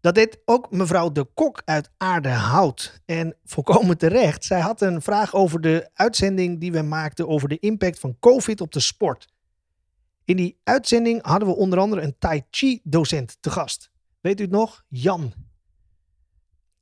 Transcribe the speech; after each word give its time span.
Dat 0.00 0.14
deed 0.14 0.38
ook 0.44 0.70
mevrouw 0.70 1.12
De 1.12 1.24
Kok 1.24 1.62
uit 1.64 1.90
Aardehout. 1.96 3.00
En 3.04 3.36
volkomen 3.44 3.98
terecht. 3.98 4.44
Zij 4.44 4.60
had 4.60 4.80
een 4.80 5.02
vraag 5.02 5.34
over 5.34 5.60
de 5.60 5.90
uitzending 5.94 6.60
die 6.60 6.72
we 6.72 6.82
maakten 6.82 7.28
over 7.28 7.48
de 7.48 7.58
impact 7.58 7.98
van 7.98 8.18
COVID 8.18 8.60
op 8.60 8.72
de 8.72 8.80
sport. 8.80 9.26
In 10.24 10.36
die 10.36 10.60
uitzending 10.64 11.26
hadden 11.26 11.48
we 11.48 11.54
onder 11.54 11.78
andere 11.78 12.02
een 12.02 12.18
Tai 12.18 12.42
Chi 12.50 12.80
docent 12.82 13.36
te 13.40 13.50
gast. 13.50 13.90
Weet 14.20 14.40
u 14.40 14.42
het 14.42 14.52
nog? 14.52 14.84
Jan. 14.88 15.45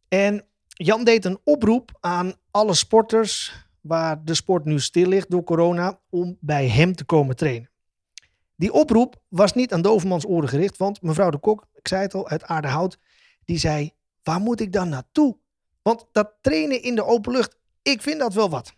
En 0.09 0.47
Jan 0.69 1.05
deed 1.05 1.25
een 1.25 1.39
oproep 1.45 1.97
aan 2.01 2.35
alle 2.51 2.75
sporters 2.75 3.53
waar 3.81 4.25
de 4.25 4.35
sport 4.35 4.65
nu 4.65 4.81
stil 4.81 5.09
ligt 5.09 5.31
door 5.31 5.45
corona 5.45 6.01
om 6.11 6.37
bij 6.41 6.69
hem 6.69 6.95
te 6.95 7.05
komen 7.05 7.37
trainen. 7.37 7.71
Die 8.57 8.73
oproep 8.73 9.23
was 9.29 9.53
niet 9.53 9.73
aan 9.73 9.83
Dovermans 9.83 10.27
oren 10.27 10.49
gericht, 10.49 10.77
want 10.77 11.03
mevrouw 11.03 11.31
de 11.31 11.39
Kok, 11.39 11.67
ik 11.75 11.89
zei 11.89 12.03
het 12.03 12.15
al, 12.15 12.29
uit 12.29 12.45
Aardehout, 12.45 12.99
die 13.45 13.59
zei, 13.59 13.93
waar 14.23 14.41
moet 14.41 14.61
ik 14.61 14.73
dan 14.73 14.89
naartoe? 14.89 15.37
Want 15.83 16.07
dat 16.13 16.35
trainen 16.41 16.83
in 16.83 16.95
de 16.95 17.05
open 17.05 17.33
lucht, 17.33 17.57
ik 17.83 18.03
vind 18.03 18.19
dat 18.19 18.35
wel 18.35 18.51
wat. 18.51 18.75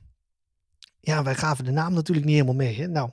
Ja, 1.00 1.22
wij 1.22 1.34
gaven 1.34 1.64
de 1.64 1.70
naam 1.70 1.92
natuurlijk 1.92 2.26
niet 2.26 2.34
helemaal 2.34 2.54
mee. 2.54 2.76
Hè? 2.76 2.86
Nou, 2.86 3.10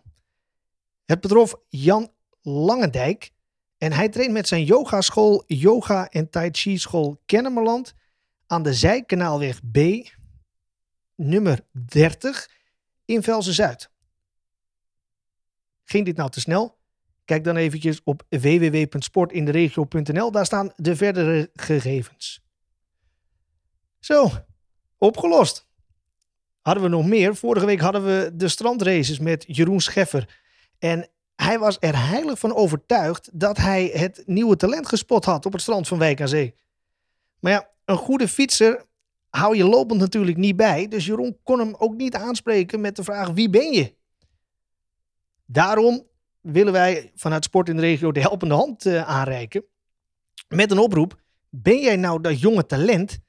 het 1.06 1.22
betrof 1.22 1.56
Jan 1.70 2.12
Langendijk 2.42 3.32
en 3.78 3.94
hij 3.94 4.10
traint 4.10 4.32
met 4.34 4.48
zijn 4.48 4.64
yogaschool 4.64 5.44
Yoga 5.48 6.10
en 6.10 6.30
Tai 6.30 6.50
Chi 6.52 6.78
School 6.78 7.22
Kennemerland 7.26 7.94
aan 8.48 8.64
de 8.64 8.74
Zijkanaalweg 8.74 9.60
B, 9.72 9.78
nummer 11.16 11.60
30 11.72 12.50
in 13.06 13.24
Velzen-Zuid. 13.24 13.92
Ging 15.84 16.06
dit 16.06 16.16
nou 16.16 16.30
te 16.30 16.40
snel? 16.40 16.82
Kijk 17.26 17.44
dan 17.44 17.56
eventjes 17.56 18.02
op 18.04 18.24
www.sportinderegio.nl. 18.30 20.32
Daar 20.32 20.46
staan 20.46 20.72
de 20.76 20.96
verdere 20.96 21.50
gegevens. 21.54 22.42
Zo, 24.00 24.30
opgelost. 24.98 25.68
Hadden 26.62 26.84
we 26.84 26.90
nog 26.90 27.06
meer? 27.06 27.36
Vorige 27.36 27.66
week 27.66 27.80
hadden 27.80 28.06
we 28.06 28.32
de 28.34 28.48
strandraces 28.48 29.20
met 29.20 29.44
Jeroen 29.48 29.82
Scheffer. 29.82 30.42
En 30.80 31.10
hij 31.36 31.60
was 31.60 31.78
er 31.80 32.08
heilig 32.08 32.40
van 32.40 32.56
overtuigd 32.56 33.30
dat 33.34 33.58
hij 33.58 33.90
het 33.94 34.24
nieuwe 34.26 34.56
talent 34.56 34.88
gespot 34.88 35.26
had 35.26 35.46
op 35.46 35.52
het 35.52 35.62
strand 35.62 35.88
van 35.88 35.98
Wijk 35.98 36.22
aan 36.22 36.28
Zee. 36.28 36.56
Maar 37.40 37.52
ja, 37.52 37.70
een 37.86 37.98
goede 37.98 38.28
fietser 38.28 38.86
hou 39.30 39.56
je 39.56 39.64
lopend 39.64 40.00
natuurlijk 40.00 40.38
niet 40.38 40.56
bij. 40.56 40.88
Dus 40.88 41.06
Jeroen 41.06 41.38
kon 41.44 41.60
hem 41.60 41.76
ook 41.78 41.96
niet 41.96 42.16
aanspreken 42.16 42.82
met 42.82 42.96
de 42.96 43.04
vraag: 43.04 43.30
wie 43.30 43.50
ben 43.50 43.72
je? 43.72 43.96
Daarom 45.46 46.08
willen 46.42 46.74
wij 46.74 47.12
vanuit 47.16 47.44
Sport 47.44 47.70
in 47.70 47.76
de 47.76 47.82
Regio 47.82 48.12
de 48.12 48.20
helpende 48.20 48.56
hand 48.56 48.86
uh, 48.86 49.10
aanreiken. 49.10 49.64
Met 50.48 50.72
een 50.72 50.80
oproep: 50.80 51.22
ben 51.50 51.80
jij 51.80 51.96
nou 51.96 52.22
dat 52.22 52.40
jonge 52.40 52.66
talent 52.66 53.20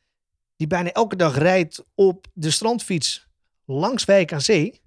die 0.56 0.66
bijna 0.66 0.93
elke 0.93 1.16
dag 1.16 1.38
rijdt 1.38 1.84
op 1.94 2.26
de 2.32 2.50
strandfiets 2.50 3.28
langs 3.64 4.04
Wijk 4.04 4.32
aan 4.32 4.41
Zee? 4.41 4.82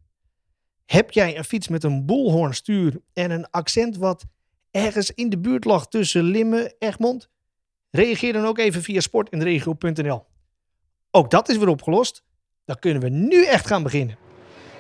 Heb 0.85 1.11
jij 1.11 1.37
een 1.37 1.43
fiets 1.43 1.67
met 1.67 1.83
een 1.83 2.05
bolhoornstuur 2.05 3.01
en 3.13 3.31
een 3.31 3.49
accent 3.49 3.97
wat 3.97 4.25
ergens 4.71 5.11
in 5.11 5.29
de 5.29 5.39
buurt 5.39 5.65
lag 5.65 5.87
tussen 5.87 6.23
Limmen, 6.23 6.75
Egmond? 6.79 7.29
Reageer 7.97 8.33
dan 8.33 8.45
ook 8.45 8.57
even 8.57 8.83
via 8.83 8.99
sportinderegio.nl. 8.99 10.25
Ook 11.11 11.31
dat 11.31 11.49
is 11.49 11.57
weer 11.57 11.67
opgelost. 11.67 12.23
Dan 12.65 12.79
kunnen 12.79 13.01
we 13.01 13.09
nu 13.09 13.45
echt 13.45 13.67
gaan 13.67 13.83
beginnen. 13.83 14.17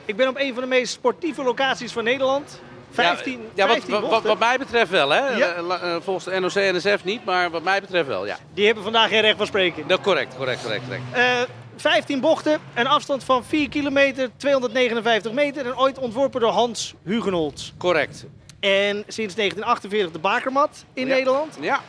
Ik 0.05 0.15
ben 0.15 0.27
op 0.27 0.37
een 0.37 0.53
van 0.53 0.63
de 0.63 0.69
meest 0.69 0.93
sportieve 0.93 1.43
locaties 1.43 1.91
van 1.91 2.03
Nederland. 2.03 2.61
15, 2.91 3.39
ja, 3.53 3.67
15 3.67 3.91
wat, 3.91 4.09
wat, 4.09 4.23
wat, 4.23 4.39
mij 4.39 4.57
betreft 4.57 4.91
wel, 4.91 5.09
hè? 5.09 5.29
Ja. 5.29 6.01
Volgens 6.01 6.25
de 6.25 6.39
NOC 6.39 6.53
en 6.53 6.75
NSF 6.75 7.03
niet, 7.03 7.25
maar 7.25 7.49
wat 7.49 7.63
mij 7.63 7.81
betreft 7.81 8.07
wel, 8.07 8.25
ja. 8.25 8.37
Die 8.53 8.65
hebben 8.65 8.83
vandaag 8.83 9.09
geen 9.09 9.21
recht 9.21 9.37
van 9.37 9.45
spreken. 9.45 9.87
Dat 9.87 10.01
correct, 10.01 10.35
correct, 10.35 10.61
correct. 10.61 10.83
correct. 10.83 11.03
Uh, 11.15 11.41
15 11.75 12.19
bochten, 12.19 12.59
een 12.73 12.87
afstand 12.87 13.23
van 13.23 13.43
4 13.43 13.69
kilometer, 13.69 14.29
259 14.37 15.31
meter 15.31 15.65
en 15.65 15.77
ooit 15.77 15.99
ontworpen 15.99 16.41
door 16.41 16.51
Hans 16.51 16.93
Hugenholz. 17.03 17.71
Correct. 17.77 18.25
En 18.59 19.03
sinds 19.07 19.35
1948 19.35 20.11
de 20.11 20.19
bakermat 20.19 20.85
in 20.93 21.07
ja. 21.07 21.13
Nederland. 21.13 21.57
Ja. 21.59 21.81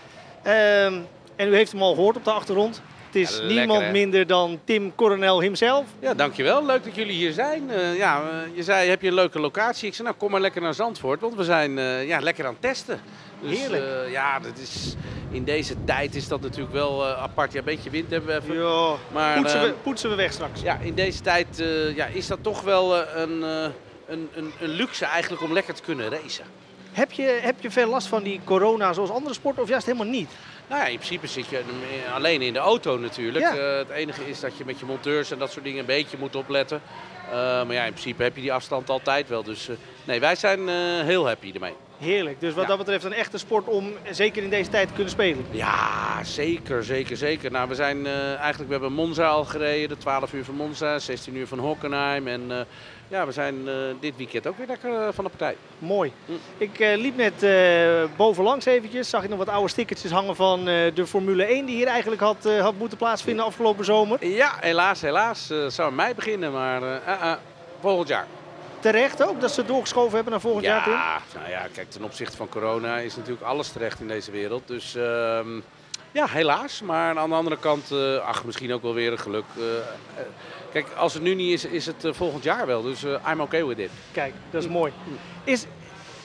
Um, 0.86 1.06
en 1.38 1.48
u 1.48 1.54
heeft 1.54 1.72
hem 1.72 1.82
al 1.82 1.94
gehoord 1.94 2.16
op 2.16 2.24
de 2.24 2.30
achtergrond. 2.30 2.82
Het 3.06 3.16
is 3.16 3.38
Ja, 3.38 3.44
niemand 3.44 3.82
hè? 3.82 3.90
minder 3.90 4.26
dan 4.26 4.60
Tim 4.64 4.94
Coronel 4.94 5.40
himself. 5.40 5.84
Ja, 6.00 6.14
dankjewel. 6.14 6.66
Leuk 6.66 6.84
dat 6.84 6.94
jullie 6.94 7.14
hier 7.16 7.32
zijn. 7.32 7.70
Eh, 7.70 7.96
ja, 7.96 8.22
eh, 8.22 8.56
je 8.56 8.62
zei, 8.62 8.88
heb 8.88 9.02
je 9.02 9.08
een 9.08 9.14
leuke 9.14 9.40
locatie? 9.40 9.88
Ik 9.88 9.94
zei, 9.94 10.08
nou 10.08 10.20
kom 10.20 10.30
maar 10.30 10.40
lekker 10.40 10.62
naar 10.62 10.74
Zandvoort, 10.74 11.20
want 11.20 11.34
we 11.34 11.44
zijn 11.44 11.78
eh, 11.78 12.06
ja, 12.06 12.18
lekker 12.20 12.44
aan 12.46 12.52
het 12.52 12.62
testen. 12.62 13.00
Dus, 13.42 13.58
Heerlijk. 13.58 13.84
eh, 14.04 14.10
ja, 14.12 14.40
dat 14.40 14.58
is, 14.58 14.94
in 15.30 15.44
deze 15.44 15.74
tijd 15.84 16.14
is 16.14 16.28
dat 16.28 16.40
natuurlijk 16.40 16.72
wel 16.72 17.06
apart. 17.06 17.52
Ja, 17.52 17.58
een 17.58 17.64
beetje 17.64 17.90
wind 17.90 18.10
hebben 18.10 18.28
we 18.30 18.42
even. 18.42 18.62
Ja, 18.64 18.94
Maar, 19.12 19.36
poetsen, 19.36 19.62
we, 19.62 19.74
poetsen 19.82 20.10
we 20.10 20.16
weg 20.16 20.32
straks. 20.32 20.60
Ja, 20.60 20.78
in 20.82 20.94
deze 20.94 21.20
tijd 21.20 21.60
eh, 21.60 21.96
ja, 21.96 22.06
is 22.06 22.26
dat 22.26 22.38
toch 22.42 22.60
wel 22.62 22.96
een, 22.96 23.42
eh, 23.42 23.62
een, 24.08 24.28
een, 24.34 24.52
een 24.60 24.68
luxe 24.68 25.04
eigenlijk 25.04 25.42
om 25.42 25.52
lekker 25.52 25.74
te 25.74 25.82
kunnen 25.82 26.08
racen. 26.10 26.44
Heb, 26.98 27.12
je, 27.12 27.38
heb 27.42 27.60
je 27.60 27.70
veel 27.70 27.88
last 27.88 28.06
van 28.06 28.22
die 28.22 28.40
corona 28.44 28.92
zoals 28.92 29.10
andere 29.10 29.34
sporten 29.34 29.62
of 29.62 29.68
juist 29.68 29.86
helemaal 29.86 30.06
niet? 30.06 30.30
Nou 30.68 30.80
ja, 30.80 30.86
in 30.86 30.96
principe 30.96 31.26
zit 31.26 31.48
je 31.48 31.62
alleen 32.14 32.42
in 32.42 32.52
de 32.52 32.58
auto 32.58 32.98
natuurlijk. 32.98 33.44
Ja. 33.44 33.56
Eh, 33.56 33.78
het 33.78 33.90
enige 33.90 34.28
is 34.28 34.40
dat 34.40 34.56
je 34.56 34.64
met 34.64 34.78
je 34.78 34.86
monteurs 34.86 35.30
en 35.30 35.38
dat 35.38 35.52
soort 35.52 35.64
dingen 35.64 35.80
een 35.80 35.86
beetje 35.86 36.16
moet 36.18 36.36
opletten. 36.36 36.82
Eh, 37.26 37.32
maar 37.32 37.72
ja, 37.72 37.84
in 37.84 37.92
principe 37.92 38.22
heb 38.22 38.34
je 38.34 38.40
die 38.40 38.52
afstand 38.52 38.90
altijd 38.90 39.28
wel. 39.28 39.42
Dus 39.42 39.68
eh, 39.68 39.76
nee, 40.04 40.20
wij 40.20 40.34
zijn 40.34 40.68
heel 41.04 41.26
happy 41.26 41.52
ermee. 41.54 41.74
Heerlijk. 41.98 42.40
Dus 42.40 42.54
wat 42.54 42.62
Ja. 42.62 42.68
dat 42.68 42.78
betreft 42.78 43.04
een 43.04 43.12
echte 43.12 43.38
sport 43.38 43.66
om 43.66 43.92
zeker 44.10 44.42
in 44.42 44.50
deze 44.50 44.70
tijd 44.70 44.88
te 44.88 44.94
kunnen 44.94 45.12
spelen. 45.12 45.44
Ja, 45.50 46.24
zeker, 46.24 46.84
zeker, 46.84 47.16
zeker. 47.16 47.50
Nou, 47.50 47.68
we 47.68 47.74
zijn 47.74 48.06
eh, 48.06 48.34
eigenlijk, 48.34 48.66
we 48.66 48.72
hebben 48.72 48.92
Monza 48.92 49.26
al 49.28 49.44
gereden, 49.44 49.88
de 49.88 49.96
12 49.96 50.32
uur 50.32 50.44
van 50.44 50.54
Monza, 50.54 50.98
16 50.98 51.36
uur 51.36 51.46
van 51.46 51.58
Hockenheim. 51.58 52.28
En 52.28 52.42
eh, 52.50 52.60
ja, 53.08 53.26
we 53.26 53.32
zijn 53.32 53.68
eh, 53.68 53.74
dit 54.00 54.16
weekend 54.16 54.46
ook 54.46 54.58
weer 54.58 54.66
lekker 54.66 55.14
van 55.14 55.24
de 55.24 55.30
partij. 55.30 55.56
Mooi. 55.78 56.12
Hm. 56.26 56.32
Ik 56.58 56.78
liep 56.78 57.16
net 57.16 57.46
bovenlangs 58.16 58.64
eventjes. 58.64 59.08
Zag 59.10 59.22
ik 59.22 59.28
nog 59.28 59.38
wat 59.38 59.48
oude 59.48 59.68
stickertjes 59.68 60.10
hangen 60.10 60.36
van 60.36 60.64
de 60.64 61.06
Formule 61.06 61.44
1 61.44 61.66
die 61.66 61.76
hier 61.76 61.86
eigenlijk 61.86 62.20
had, 62.20 62.48
had 62.60 62.74
moeten 62.78 62.98
plaatsvinden 62.98 63.44
afgelopen 63.44 63.84
zomer. 63.84 64.26
Ja, 64.26 64.52
helaas, 64.60 65.00
helaas. 65.00 65.46
zou 65.68 65.88
in 65.88 65.94
mei 65.94 66.14
beginnen, 66.14 66.52
maar 66.52 67.00
volgend 67.80 68.08
jaar. 68.08 68.26
Terecht 68.80 69.22
ook 69.22 69.40
dat 69.40 69.52
ze 69.52 69.64
doorgeschoven 69.64 70.14
hebben 70.14 70.32
naar 70.32 70.40
volgend 70.40 70.64
jaar 70.64 70.84
toe. 70.84 70.92
Ja, 70.92 71.20
nou 71.34 71.50
ja, 71.50 71.66
kijk, 71.72 71.90
ten 71.90 72.02
opzichte 72.02 72.36
van 72.36 72.48
corona 72.48 72.98
is 72.98 73.16
natuurlijk 73.16 73.42
alles 73.42 73.68
terecht 73.68 74.00
in 74.00 74.08
deze 74.08 74.30
wereld. 74.30 74.62
Dus 74.66 74.94
ehm, 74.94 75.60
ja, 76.12 76.26
helaas. 76.26 76.82
Maar 76.82 77.18
aan 77.18 77.28
de 77.28 77.34
andere 77.34 77.58
kant, 77.58 77.90
eh, 77.90 78.16
ach, 78.16 78.44
misschien 78.44 78.72
ook 78.72 78.82
wel 78.82 78.94
weer 78.94 79.12
een 79.12 79.18
geluk. 79.18 79.44
Eh, 79.56 79.76
eh, 79.76 80.24
kijk, 80.72 80.86
als 80.96 81.14
het 81.14 81.22
nu 81.22 81.34
niet 81.34 81.52
is, 81.52 81.64
is 81.64 81.86
het 81.86 82.04
volgend 82.10 82.42
jaar 82.42 82.66
wel. 82.66 82.82
Dus 82.82 83.02
I'm 83.02 83.40
okay 83.40 83.66
with 83.66 83.78
it. 83.78 83.90
Kijk, 84.12 84.34
dat 84.50 84.62
is 84.62 84.68
mooi. 84.68 84.92
Is, 85.44 85.66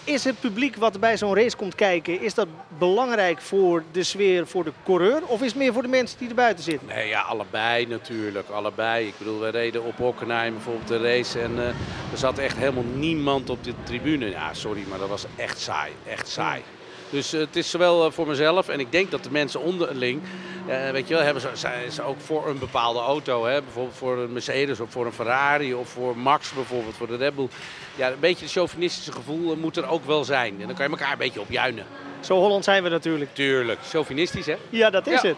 is 0.04 0.24
het 0.24 0.40
publiek 0.40 0.76
wat 0.76 1.00
bij 1.00 1.18
zo'n 1.18 1.36
race 1.36 1.58
komt 1.58 1.76
kijken, 1.76 2.22
is 2.22 2.34
dat 2.34 2.48
belangrijk 2.78 3.42
voor 3.42 3.84
de 3.92 4.04
sfeer 4.04 4.48
voor 4.48 4.64
de 4.64 4.72
coureur? 4.84 5.22
Of 5.26 5.42
is 5.42 5.48
het 5.48 5.56
meer 5.56 5.74
voor 5.74 5.82
de 5.82 5.88
mensen 5.88 6.18
die 6.20 6.30
er 6.30 6.36
buiten 6.36 6.64
zitten? 6.64 6.88
Nee, 6.88 7.08
ja, 7.08 7.22
allebei 7.22 7.88
natuurlijk. 7.88 8.50
Allebei. 8.50 9.08
Ik 9.08 9.14
bedoel, 9.18 9.40
we 9.40 9.50
reden 9.50 9.84
op 9.84 9.98
Hockenheim 9.98 10.54
bijvoorbeeld 10.54 10.88
de 10.88 10.98
race. 10.98 11.40
En 11.40 11.60
eh, 11.60 11.68
er 12.12 12.18
zat 12.18 12.38
echt 12.38 12.58
helemaal 12.58 12.86
niemand 12.96 13.50
op 13.50 13.64
de 13.64 13.74
tribune. 13.84 14.30
Ja, 14.30 14.54
sorry, 14.54 14.84
maar 14.90 15.00
dat 15.00 15.10
was 15.10 15.26
echt 15.36 15.60
saai. 15.60 15.92
Echt 16.08 16.28
saai. 16.28 16.62
Dus 17.10 17.34
eh, 17.34 17.40
het 17.40 17.56
is 17.56 17.70
zowel 17.70 18.06
eh, 18.06 18.12
voor 18.12 18.28
mezelf 18.28 18.68
en 18.70 18.80
ik 18.80 18.92
denk 18.92 19.12
dat 19.12 19.24
de 19.24 19.32
mensen 19.32 19.62
onderling, 19.62 20.22
eh, 20.68 20.90
weet 20.92 21.08
je 21.08 21.14
wel, 21.14 21.24
hebben 21.24 21.42
ze, 21.42 21.50
zijn 21.54 21.92
ze 21.92 22.02
ook 22.02 22.20
voor 22.22 22.48
een 22.48 22.60
bepaalde 22.60 23.00
auto. 23.00 23.46
Hè? 23.46 23.62
Bijvoorbeeld 23.62 23.96
voor 23.98 24.18
een 24.18 24.34
Mercedes 24.34 24.80
of 24.80 24.92
voor 24.92 25.06
een 25.06 25.14
Ferrari 25.14 25.74
of 25.74 25.90
voor 25.90 26.18
Max 26.18 26.52
bijvoorbeeld, 26.54 26.96
voor 26.96 27.08
de 27.08 27.16
Red 27.16 27.36
Bull. 27.36 27.48
Ja, 27.96 28.08
een 28.12 28.20
beetje 28.20 28.44
het 28.44 28.54
chauvinistische 28.54 29.12
gevoel 29.12 29.52
eh, 29.52 29.58
moet 29.58 29.78
er 29.78 29.88
ook 29.90 30.06
wel 30.06 30.24
zijn. 30.24 30.62
En 30.62 30.68
dan 30.68 30.76
kan 30.76 30.86
je 30.86 30.92
elkaar 30.92 31.12
een 31.12 31.18
beetje 31.18 31.42
op 31.42 31.50
juinen. 31.50 31.86
Zo 32.20 32.36
Holland 32.40 32.64
zijn 32.64 32.84
we 32.84 32.90
natuurlijk. 32.90 33.34
Tuurlijk, 33.34 33.80
chauvinistisch 33.90 34.46
hè? 34.46 34.56
Ja, 34.70 34.90
dat 34.90 35.08
is 35.08 35.22
Ja. 35.22 35.28
het. 35.28 35.38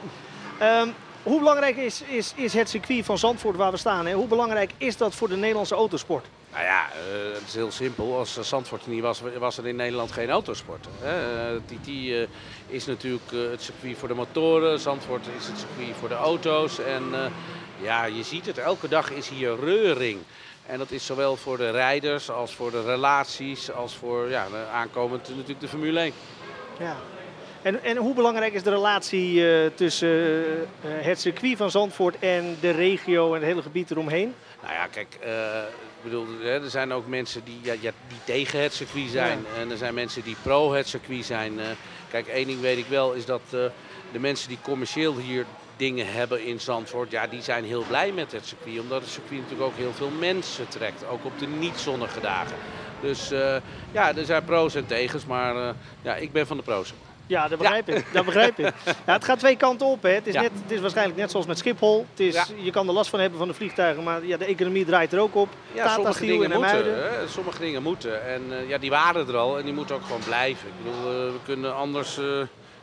Ehm, 0.59 0.87
hoe 1.23 1.39
belangrijk 1.39 1.75
is, 1.77 2.01
is, 2.01 2.33
is 2.35 2.53
het 2.53 2.69
circuit 2.69 3.05
van 3.05 3.17
Zandvoort 3.17 3.55
waar 3.55 3.71
we 3.71 3.77
staan? 3.77 4.05
Hè? 4.05 4.13
Hoe 4.13 4.27
belangrijk 4.27 4.71
is 4.77 4.97
dat 4.97 5.15
voor 5.15 5.29
de 5.29 5.35
Nederlandse 5.35 5.75
autosport? 5.75 6.25
Nou 6.55 6.67
ja, 6.67 6.85
uh, 6.85 7.33
het 7.33 7.47
is 7.47 7.53
heel 7.53 7.71
simpel. 7.71 8.17
Als 8.17 8.39
Zandvoort 8.41 8.87
niet 8.87 9.01
was, 9.01 9.21
was 9.37 9.57
er 9.57 9.67
in 9.67 9.75
Nederland 9.75 10.11
geen 10.11 10.29
autosport. 10.29 10.87
Hè? 10.99 11.59
TT 11.59 11.87
uh, 11.87 12.27
is 12.67 12.85
natuurlijk 12.85 13.31
het 13.31 13.61
circuit 13.61 13.97
voor 13.97 14.07
de 14.07 14.13
motoren. 14.13 14.79
Zandvoort 14.79 15.25
is 15.37 15.47
het 15.47 15.57
circuit 15.57 15.95
voor 15.99 16.09
de 16.09 16.15
auto's. 16.15 16.79
En 16.79 17.03
ja, 17.81 18.05
je 18.05 18.23
ziet 18.23 18.45
het, 18.45 18.57
elke 18.57 18.87
dag 18.87 19.11
is 19.11 19.29
hier 19.29 19.59
reuring. 19.59 20.19
En 20.65 20.77
dat 20.77 20.91
is 20.91 21.05
zowel 21.05 21.35
voor 21.35 21.57
de 21.57 21.69
rijders 21.69 22.29
als 22.29 22.55
voor 22.55 22.71
de 22.71 22.83
relaties, 22.83 23.71
als 23.71 23.95
voor 23.95 24.29
ja, 24.29 24.47
aankomend 24.73 25.29
natuurlijk 25.29 25.59
de 25.59 25.67
Formule 25.67 25.99
1. 25.99 26.13
Ja. 26.79 26.95
En, 27.61 27.83
en 27.83 27.97
hoe 27.97 28.13
belangrijk 28.13 28.53
is 28.53 28.63
de 28.63 28.69
relatie 28.69 29.43
tussen 29.73 30.45
het 30.81 31.19
circuit 31.19 31.57
van 31.57 31.71
Zandvoort 31.71 32.19
en 32.19 32.57
de 32.59 32.71
regio 32.71 33.27
en 33.27 33.33
het 33.33 33.49
hele 33.49 33.61
gebied 33.61 33.91
eromheen? 33.91 34.35
Nou 34.61 34.73
ja, 34.73 34.87
kijk, 34.87 35.17
bedoel, 36.09 36.27
er 36.41 36.69
zijn 36.69 36.93
ook 36.93 37.07
mensen 37.07 37.43
die, 37.43 37.59
ja, 37.61 37.91
die 38.07 38.17
tegen 38.23 38.61
het 38.61 38.73
circuit 38.73 39.09
zijn. 39.09 39.45
Ja. 39.53 39.61
En 39.61 39.71
er 39.71 39.77
zijn 39.77 39.93
mensen 39.93 40.23
die 40.23 40.35
pro 40.41 40.73
het 40.73 40.87
circuit 40.87 41.25
zijn. 41.25 41.59
kijk, 42.09 42.27
één 42.27 42.47
ding 42.47 42.61
weet 42.61 42.77
ik 42.77 42.87
wel, 42.87 43.13
is 43.13 43.25
dat 43.25 43.41
de 44.11 44.19
mensen 44.19 44.49
die 44.49 44.59
commercieel 44.61 45.17
hier 45.17 45.45
dingen 45.77 46.13
hebben 46.13 46.45
in 46.45 46.59
Zandvoort, 46.59 47.11
ja, 47.11 47.27
die 47.27 47.41
zijn 47.41 47.63
heel 47.63 47.83
blij 47.87 48.11
met 48.11 48.31
het 48.31 48.45
circuit. 48.45 48.79
Omdat 48.79 49.01
het 49.01 49.09
circuit 49.09 49.41
natuurlijk 49.41 49.69
ook 49.69 49.77
heel 49.77 49.93
veel 49.93 50.09
mensen 50.09 50.67
trekt, 50.67 51.07
ook 51.07 51.25
op 51.25 51.39
de 51.39 51.47
niet-zonnige 51.47 52.19
dagen. 52.19 52.57
Dus 53.01 53.31
uh, 53.31 53.55
ja, 53.91 54.15
er 54.15 54.25
zijn 54.25 54.45
pro's 54.45 54.75
en 54.75 54.85
tegens, 54.85 55.25
maar 55.25 55.55
uh, 55.55 55.69
ja, 56.01 56.15
ik 56.15 56.31
ben 56.31 56.47
van 56.47 56.57
de 56.57 56.63
pro's. 56.63 56.93
Ja, 57.27 57.47
dat 57.47 57.57
begrijp 57.59 57.89
ik. 57.89 58.05
Dat 58.13 58.25
begrijp 58.25 58.59
ik. 58.59 58.73
Ja, 59.05 59.13
het 59.13 59.25
gaat 59.25 59.39
twee 59.39 59.57
kanten 59.57 59.87
op. 59.87 60.03
Hè. 60.03 60.09
Het, 60.09 60.27
is 60.27 60.33
net, 60.33 60.51
het 60.61 60.71
is 60.71 60.79
waarschijnlijk 60.79 61.17
net 61.17 61.31
zoals 61.31 61.45
met 61.45 61.57
Schiphol. 61.57 62.05
Het 62.09 62.19
is, 62.19 62.51
Je 62.55 62.71
kan 62.71 62.87
er 62.87 62.93
last 62.93 63.09
van 63.09 63.19
hebben 63.19 63.39
van 63.39 63.47
de 63.47 63.53
vliegtuigen, 63.53 64.03
maar 64.03 64.25
ja, 64.25 64.37
de 64.37 64.45
economie 64.45 64.85
draait 64.85 65.13
er 65.13 65.19
ook 65.19 65.35
op. 65.35 65.49
Ja, 65.73 65.93
sommige 65.93 66.25
dingen 66.25 66.51
moeten. 66.51 66.93
Hè. 66.93 67.27
Sommige 67.27 67.59
dingen 67.59 67.83
moeten. 67.83 68.27
En 68.27 68.41
uh, 68.49 68.69
ja, 68.69 68.77
die 68.77 68.89
waren 68.89 69.27
er 69.27 69.37
al 69.37 69.57
en 69.57 69.63
die 69.63 69.73
moeten 69.73 69.95
ook 69.95 70.03
gewoon 70.03 70.23
blijven. 70.25 70.67
Ik 70.67 70.83
bedoel, 70.83 71.03
we 71.11 71.39
kunnen 71.45 71.75
anders 71.75 72.19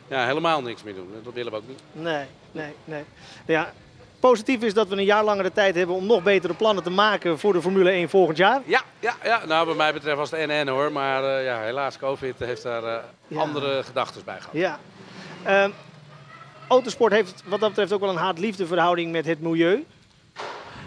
ja, 0.07 0.25
helemaal 0.25 0.61
niks 0.61 0.83
meer 0.83 0.95
doen. 0.95 1.09
Dat 1.23 1.33
willen 1.33 1.51
we 1.51 1.57
ook 1.57 1.67
niet. 1.67 1.81
Nee, 1.91 2.25
nee, 2.51 2.73
nee. 2.85 3.03
Ja, 3.45 3.73
positief 4.29 4.61
is 4.61 4.73
dat 4.73 4.87
we 4.87 4.95
een 4.95 5.03
jaar 5.03 5.23
langere 5.23 5.51
tijd 5.51 5.75
hebben 5.75 5.95
om 5.95 6.05
nog 6.05 6.23
betere 6.23 6.53
plannen 6.53 6.83
te 6.83 6.89
maken 6.89 7.39
voor 7.39 7.53
de 7.53 7.61
Formule 7.61 7.89
1 7.89 8.09
volgend 8.09 8.37
jaar. 8.37 8.61
Ja, 8.65 8.81
ja, 8.99 9.15
ja. 9.23 9.45
nou 9.45 9.67
wat 9.67 9.75
mij 9.75 9.93
betreft 9.93 10.17
was 10.17 10.31
het 10.31 10.47
NN 10.47 10.67
hoor. 10.67 10.91
Maar 10.91 11.23
uh, 11.23 11.45
ja, 11.45 11.59
helaas, 11.59 11.97
COVID 11.97 12.39
heeft 12.39 12.63
daar 12.63 12.83
uh, 12.83 12.95
ja. 13.27 13.39
andere 13.39 13.83
gedachten 13.83 14.21
bij 14.25 14.39
gehad. 14.39 14.55
Ja. 14.55 14.79
Uh, 15.47 15.73
autosport 16.67 17.13
heeft 17.13 17.43
wat 17.45 17.59
dat 17.59 17.69
betreft 17.69 17.93
ook 17.93 17.99
wel 17.99 18.09
een 18.09 18.15
haat-liefde 18.15 18.67
verhouding 18.67 19.11
met 19.11 19.25
het 19.25 19.41
milieu. 19.41 19.85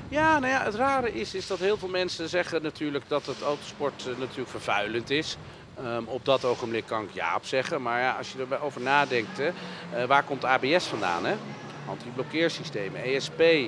Ja, 0.09 0.39
nou 0.39 0.53
ja, 0.53 0.63
het 0.65 0.75
rare 0.75 1.13
is, 1.13 1.35
is 1.35 1.47
dat 1.47 1.59
heel 1.59 1.77
veel 1.77 1.89
mensen 1.89 2.29
zeggen 2.29 2.63
natuurlijk 2.63 3.05
dat 3.09 3.27
het 3.27 3.43
autosport 3.43 4.07
uh, 4.09 4.19
natuurlijk 4.19 4.49
vervuilend 4.49 5.11
is. 5.11 5.37
Um, 5.85 6.07
op 6.07 6.25
dat 6.25 6.45
ogenblik 6.45 6.87
kan 6.87 7.03
ik 7.03 7.11
ja 7.13 7.37
op 7.37 7.45
zeggen. 7.45 7.83
Maar 7.83 8.01
ja, 8.01 8.13
als 8.19 8.33
je 8.33 8.47
erover 8.51 8.81
nadenkt, 8.81 9.39
hè, 9.39 9.51
uh, 9.95 10.05
waar 10.05 10.23
komt 10.23 10.45
ABS 10.45 10.87
vandaan? 10.87 11.25
Hè? 11.25 11.35
Anti-blokkeersystemen, 11.89 13.03
ESP, 13.03 13.41
uh, 13.41 13.67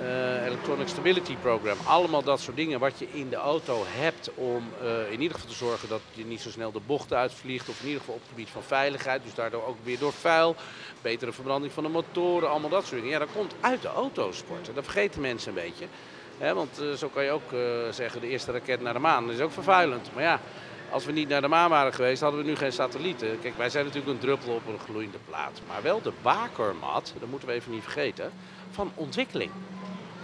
uh, 0.00 0.46
Electronic 0.46 0.88
Stability 0.88 1.36
Program. 1.36 1.76
Allemaal 1.86 2.22
dat 2.22 2.40
soort 2.40 2.56
dingen 2.56 2.80
wat 2.80 2.98
je 2.98 3.06
in 3.12 3.28
de 3.28 3.36
auto 3.36 3.84
hebt 3.86 4.30
om 4.34 4.64
in 5.10 5.20
ieder 5.20 5.34
geval 5.34 5.50
te 5.50 5.56
zorgen 5.56 5.88
dat 5.88 6.00
je 6.12 6.24
niet 6.24 6.40
zo 6.40 6.50
snel 6.50 6.72
de 6.72 6.80
bochten 6.86 7.16
uitvliegt. 7.16 7.68
Of 7.68 7.80
in 7.80 7.86
ieder 7.86 8.00
geval 8.00 8.14
op 8.14 8.20
het 8.20 8.30
gebied 8.30 8.48
van 8.48 8.62
veiligheid. 8.62 9.22
Dus 9.22 9.34
daardoor 9.34 9.66
ook 9.66 9.76
weer 9.82 9.98
door 9.98 10.12
vuil. 10.12 10.56
Betere 11.02 11.32
verbranding 11.32 11.72
van 11.72 11.82
de 11.82 11.88
motoren, 11.88 12.50
allemaal 12.50 12.70
dat 12.70 12.84
soort 12.84 13.00
dingen. 13.00 13.10
Ja, 13.10 13.18
dat 13.18 13.34
komt 13.36 13.54
uit 13.60 13.82
de 13.82 13.88
autosport. 13.88 14.70
Dat 14.74 14.84
vergeten 14.84 15.20
mensen 15.20 15.48
een 15.48 15.62
beetje. 15.64 15.86
Want 16.54 16.82
zo 16.98 17.08
kan 17.08 17.24
je 17.24 17.30
ook 17.30 17.50
zeggen, 17.90 18.20
de 18.20 18.28
eerste 18.28 18.52
raket 18.52 18.80
naar 18.80 18.92
de 18.92 18.98
maan 18.98 19.26
dat 19.26 19.34
is 19.34 19.40
ook 19.40 19.52
vervuilend. 19.52 20.10
Maar 20.14 20.22
ja, 20.22 20.40
als 20.90 21.04
we 21.04 21.12
niet 21.12 21.28
naar 21.28 21.40
de 21.40 21.48
maan 21.48 21.70
waren 21.70 21.94
geweest, 21.94 22.22
hadden 22.22 22.40
we 22.40 22.46
nu 22.46 22.56
geen 22.56 22.72
satellieten. 22.72 23.40
Kijk, 23.40 23.56
wij 23.56 23.70
zijn 23.70 23.84
natuurlijk 23.84 24.12
een 24.12 24.18
druppel 24.18 24.54
op 24.54 24.66
een 24.66 24.78
gloeiende 24.78 25.18
plaat. 25.28 25.60
Maar 25.68 25.82
wel 25.82 26.02
de 26.02 26.12
bakermat, 26.22 27.12
dat 27.18 27.28
moeten 27.28 27.48
we 27.48 27.54
even 27.54 27.72
niet 27.72 27.82
vergeten, 27.82 28.32
van 28.70 28.92
ontwikkeling. 28.94 29.50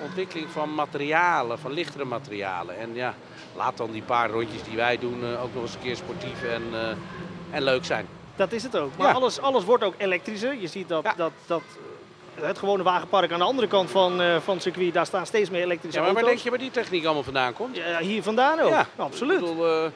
Ontwikkeling 0.02 0.48
van 0.50 0.74
materialen, 0.74 1.58
van 1.58 1.72
lichtere 1.72 2.04
materialen. 2.04 2.78
En 2.78 2.94
ja, 2.94 3.14
laat 3.54 3.76
dan 3.76 3.90
die 3.90 4.02
paar 4.02 4.30
rondjes 4.30 4.62
die 4.62 4.76
wij 4.76 4.98
doen 4.98 5.20
uh, 5.22 5.42
ook 5.42 5.54
nog 5.54 5.62
eens 5.62 5.74
een 5.74 5.80
keer 5.80 5.96
sportief 5.96 6.42
en, 6.42 6.62
uh, 6.72 6.88
en 7.50 7.62
leuk 7.62 7.84
zijn. 7.84 8.06
Dat 8.36 8.52
is 8.52 8.62
het 8.62 8.76
ook. 8.76 8.96
Maar 8.96 9.08
ja. 9.08 9.12
alles, 9.12 9.40
alles 9.40 9.64
wordt 9.64 9.84
ook 9.84 9.94
elektrischer. 9.96 10.54
Je 10.60 10.66
ziet 10.66 10.88
dat, 10.88 11.04
ja. 11.04 11.14
dat, 11.16 11.32
dat 11.46 11.62
het 12.40 12.58
gewone 12.58 12.82
wagenpark 12.82 13.32
aan 13.32 13.38
de 13.38 13.44
andere 13.44 13.68
kant 13.68 13.90
van, 13.90 14.20
uh, 14.20 14.36
van 14.36 14.54
het 14.54 14.62
circuit, 14.62 14.94
daar 14.94 15.06
staan 15.06 15.26
steeds 15.26 15.50
meer 15.50 15.62
elektrische 15.62 15.98
ja, 15.98 16.04
maar 16.04 16.14
auto's. 16.14 16.22
waar 16.22 16.32
denk 16.32 16.44
je 16.44 16.50
waar 16.50 16.58
die 16.58 16.82
techniek 16.82 17.04
allemaal 17.04 17.22
vandaan 17.22 17.52
komt? 17.52 17.76
Ja, 17.76 17.98
hier 17.98 18.22
vandaan 18.22 18.60
ook, 18.60 18.68
ja. 18.68 18.86
absoluut. 18.96 19.40
Ik 19.40 19.46
bedoel, 19.46 19.90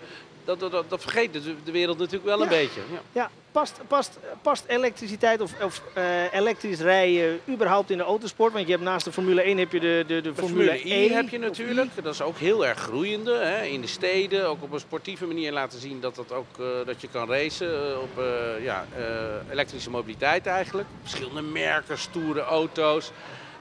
dat, 0.58 0.70
dat, 0.70 0.90
dat, 0.90 1.00
vergeet 1.00 1.32
de, 1.32 1.72
wereld 1.72 1.98
natuurlijk 1.98 2.24
wel 2.24 2.42
een 2.42 2.48
beetje. 2.48 2.80
Ja, 2.92 3.00
ja 3.12 3.30
past, 3.52 3.80
past, 3.86 4.18
past 4.42 4.64
elektriciteit 4.66 5.40
of, 5.40 5.52
of 5.62 5.82
uh, 5.96 6.32
elektrisch 6.32 6.80
rijden 6.80 7.40
überhaupt 7.48 7.90
in 7.90 7.96
de 7.96 8.02
autosport? 8.04 8.52
Want 8.52 8.64
je 8.64 8.72
hebt 8.72 8.84
naast 8.84 9.04
de 9.04 9.12
Formule 9.12 9.42
1 9.42 9.58
heb 9.58 9.72
je 9.72 9.80
de, 9.80 10.04
de, 10.06 10.14
de, 10.14 10.20
de 10.20 10.34
Formule, 10.34 10.78
Formule 10.78 10.94
E. 10.94 11.12
heb 11.12 11.28
je 11.28 11.38
natuurlijk. 11.38 11.90
Dat 12.02 12.14
is 12.14 12.22
ook 12.22 12.38
heel 12.38 12.66
erg 12.66 12.78
groeiende. 12.78 13.34
Hè, 13.34 13.64
in 13.64 13.80
de 13.80 13.86
steden, 13.86 14.48
ook 14.48 14.62
op 14.62 14.72
een 14.72 14.80
sportieve 14.80 15.26
manier 15.26 15.52
laten 15.52 15.80
zien 15.80 16.00
dat, 16.00 16.14
dat, 16.14 16.32
ook, 16.32 16.58
uh, 16.60 16.66
dat 16.86 17.00
je 17.00 17.08
kan 17.08 17.28
racen 17.28 18.00
op 18.00 18.18
uh, 18.18 18.64
ja, 18.64 18.86
elektrische 19.50 19.90
mobiliteit 19.90 20.46
eigenlijk. 20.46 20.88
Verschillende 21.02 21.42
merken, 21.42 21.98
stoere 21.98 22.40
auto's. 22.40 23.10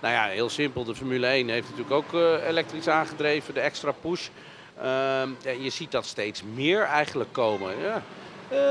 Nou 0.01 0.13
ja, 0.13 0.25
heel 0.25 0.49
simpel. 0.49 0.83
De 0.83 0.95
Formule 0.95 1.27
1 1.27 1.49
heeft 1.49 1.69
natuurlijk 1.69 1.95
ook 1.95 2.13
elektrisch 2.47 2.87
aangedreven, 2.87 3.53
de 3.53 3.59
extra 3.59 3.91
push. 3.91 4.27
Um, 4.79 5.37
ja, 5.41 5.51
je 5.59 5.69
ziet 5.69 5.91
dat 5.91 6.05
steeds 6.05 6.43
meer 6.53 6.83
eigenlijk 6.83 7.33
komen. 7.33 7.79
Ja. 7.79 8.03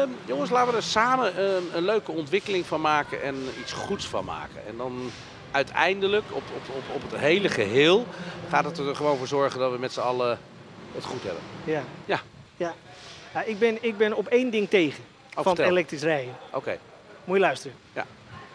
Um, 0.03 0.17
jongens, 0.25 0.51
laten 0.51 0.71
we 0.71 0.77
er 0.77 0.83
samen 0.83 1.41
um, 1.41 1.65
een 1.75 1.85
leuke 1.85 2.13
ontwikkeling 2.13 2.67
van 2.67 2.81
maken 2.81 3.23
en 3.23 3.37
iets 3.61 3.73
goeds 3.73 4.07
van 4.07 4.25
maken. 4.25 4.67
En 4.67 4.77
dan 4.77 5.11
uiteindelijk, 5.51 6.25
op, 6.31 6.43
op, 6.55 6.77
op, 6.77 6.95
op 6.95 7.11
het 7.11 7.21
hele 7.21 7.49
geheel, 7.49 8.07
gaat 8.49 8.65
het 8.65 8.79
er 8.79 8.97
gewoon 8.97 9.19
voor 9.19 9.27
zorgen 9.27 9.61
dat 9.61 9.73
we 9.73 9.79
met 9.79 9.93
z'n 9.93 10.01
allen 10.01 10.39
het 10.95 11.05
goed 11.05 11.23
hebben. 11.23 11.43
Ja. 11.65 11.83
Ja. 12.05 12.21
ja. 12.57 12.75
ja 13.35 13.43
ik, 13.43 13.59
ben, 13.59 13.79
ik 13.81 13.97
ben 13.97 14.17
op 14.17 14.27
één 14.27 14.51
ding 14.51 14.69
tegen 14.69 15.05
oh, 15.35 15.43
van 15.43 15.59
elektrisch 15.59 16.03
rijden. 16.03 16.37
Oké. 16.47 16.57
Okay. 16.57 16.79
Moet 17.25 17.37
je 17.37 17.43
luisteren. 17.43 17.77
Ja. 17.93 18.07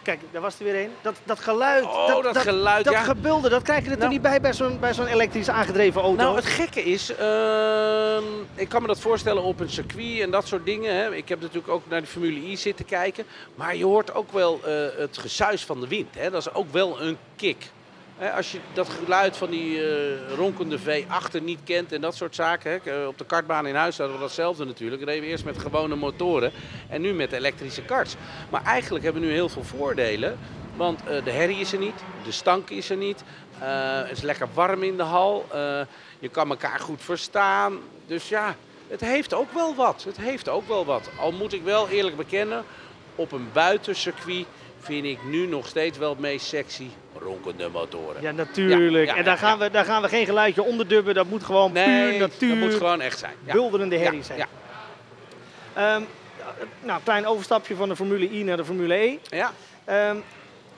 Kijk, 0.04 0.20
daar 0.30 0.42
was 0.42 0.58
er 0.58 0.64
weer 0.64 0.84
een. 0.84 0.90
Dat, 1.02 1.14
dat 1.24 1.40
geluid, 1.40 1.84
oh, 1.84 2.06
dat, 2.06 2.22
dat, 2.22 2.34
dat 2.34 2.42
geluid, 2.42 2.84
dat 2.84 2.92
ja. 2.92 3.02
gebulde, 3.02 3.48
dat 3.48 3.62
krijg 3.62 3.84
je 3.84 3.90
er 3.90 3.98
nou, 3.98 4.10
niet 4.10 4.22
bij 4.22 4.40
bij 4.40 4.52
zo'n 4.52 4.78
bij 4.80 4.94
zo'n 4.94 5.06
elektrisch 5.06 5.48
aangedreven 5.48 6.02
auto? 6.02 6.22
Nou, 6.22 6.36
het 6.36 6.44
gekke 6.44 6.82
is, 6.82 7.10
uh, 7.10 8.16
ik 8.54 8.68
kan 8.68 8.80
me 8.82 8.86
dat 8.86 9.00
voorstellen 9.00 9.42
op 9.42 9.60
een 9.60 9.70
circuit 9.70 10.20
en 10.20 10.30
dat 10.30 10.46
soort 10.46 10.64
dingen. 10.64 10.94
Hè. 10.94 11.14
Ik 11.14 11.28
heb 11.28 11.40
natuurlijk 11.40 11.68
ook 11.68 11.82
naar 11.88 12.00
de 12.00 12.06
Formule 12.06 12.40
I 12.40 12.56
zitten 12.56 12.84
kijken. 12.84 13.24
Maar 13.54 13.76
je 13.76 13.84
hoort 13.84 14.14
ook 14.14 14.32
wel 14.32 14.60
uh, 14.66 14.86
het 14.96 15.18
gesuis 15.18 15.64
van 15.64 15.80
de 15.80 15.88
wind. 15.88 16.14
Hè. 16.14 16.30
Dat 16.30 16.40
is 16.40 16.54
ook 16.54 16.72
wel 16.72 17.00
een 17.00 17.18
kick. 17.36 17.70
Als 18.18 18.52
je 18.52 18.58
dat 18.72 18.88
geluid 18.88 19.36
van 19.36 19.50
die 19.50 19.76
uh, 19.76 20.34
ronkende 20.36 20.78
V8 20.78 21.42
niet 21.42 21.60
kent 21.64 21.92
en 21.92 22.00
dat 22.00 22.14
soort 22.14 22.34
zaken. 22.34 22.80
Hè. 22.84 23.06
Op 23.06 23.18
de 23.18 23.24
kartbaan 23.24 23.66
in 23.66 23.74
huis 23.74 23.98
hadden 23.98 24.16
we 24.16 24.22
datzelfde 24.22 24.64
natuurlijk. 24.64 25.04
We 25.04 25.10
reden 25.10 25.28
eerst 25.28 25.44
met 25.44 25.58
gewone 25.58 25.96
motoren 25.96 26.52
en 26.88 27.00
nu 27.00 27.12
met 27.12 27.32
elektrische 27.32 27.82
karts. 27.82 28.16
Maar 28.50 28.64
eigenlijk 28.64 29.04
hebben 29.04 29.22
we 29.22 29.28
nu 29.28 29.34
heel 29.34 29.48
veel 29.48 29.64
voordelen. 29.64 30.38
Want 30.76 31.00
uh, 31.00 31.24
de 31.24 31.30
herrie 31.30 31.58
is 31.58 31.72
er 31.72 31.78
niet, 31.78 32.02
de 32.24 32.32
stank 32.32 32.70
is 32.70 32.90
er 32.90 32.96
niet. 32.96 33.22
Het 33.58 34.10
is 34.10 34.22
lekker 34.22 34.48
warm 34.54 34.82
in 34.82 34.96
de 34.96 35.02
hal. 35.02 35.46
Je 36.18 36.28
kan 36.28 36.50
elkaar 36.50 36.80
goed 36.80 37.02
verstaan. 37.02 37.78
Dus 38.06 38.28
ja, 38.28 38.56
het 38.88 39.00
heeft 39.00 39.34
ook 39.34 39.52
wel 39.52 39.74
wat. 39.74 40.04
Het 40.04 40.16
heeft 40.16 40.48
ook 40.48 40.68
wel 40.68 40.84
wat. 40.84 41.10
Al 41.20 41.32
moet 41.32 41.52
ik 41.52 41.62
wel 41.62 41.88
eerlijk 41.88 42.16
bekennen, 42.16 42.64
op 43.14 43.32
een 43.32 43.48
buitencircuit 43.52 44.46
vind 44.78 45.04
ik 45.04 45.24
nu 45.24 45.46
nog 45.46 45.66
steeds 45.66 45.98
wel 45.98 46.10
het 46.10 46.18
meest 46.18 46.46
sexy 46.46 46.88
ronkende 47.24 47.68
motoren. 47.68 48.22
Ja, 48.22 48.30
natuurlijk. 48.30 49.06
Ja, 49.06 49.12
ja, 49.12 49.18
en 49.18 49.24
daar, 49.24 49.34
ja, 49.34 49.40
gaan 49.40 49.58
We, 49.58 49.70
daar 49.70 49.84
gaan 49.84 50.02
we 50.02 50.08
geen 50.08 50.26
geluidje 50.26 50.62
onderdubben. 50.62 51.14
Dat 51.14 51.26
moet 51.26 51.44
gewoon 51.44 51.72
nee, 51.72 52.10
puur 52.10 52.18
natuur. 52.18 52.48
dat 52.48 52.58
moet 52.58 52.74
gewoon 52.74 53.00
echt 53.00 53.18
zijn. 53.18 53.34
Bulderende 53.44 53.98
herrie 53.98 54.22
zijn. 54.22 54.38
Ja. 54.38 55.96
Um, 55.96 56.06
nou, 56.82 57.00
klein 57.04 57.26
overstapje 57.26 57.76
van 57.76 57.88
de 57.88 57.96
Formule 57.96 58.30
I 58.30 58.42
naar 58.42 58.56
de 58.56 58.64
Formule 58.64 58.94
E. 58.94 59.18
Ja. 59.28 59.52
Um, 60.10 60.22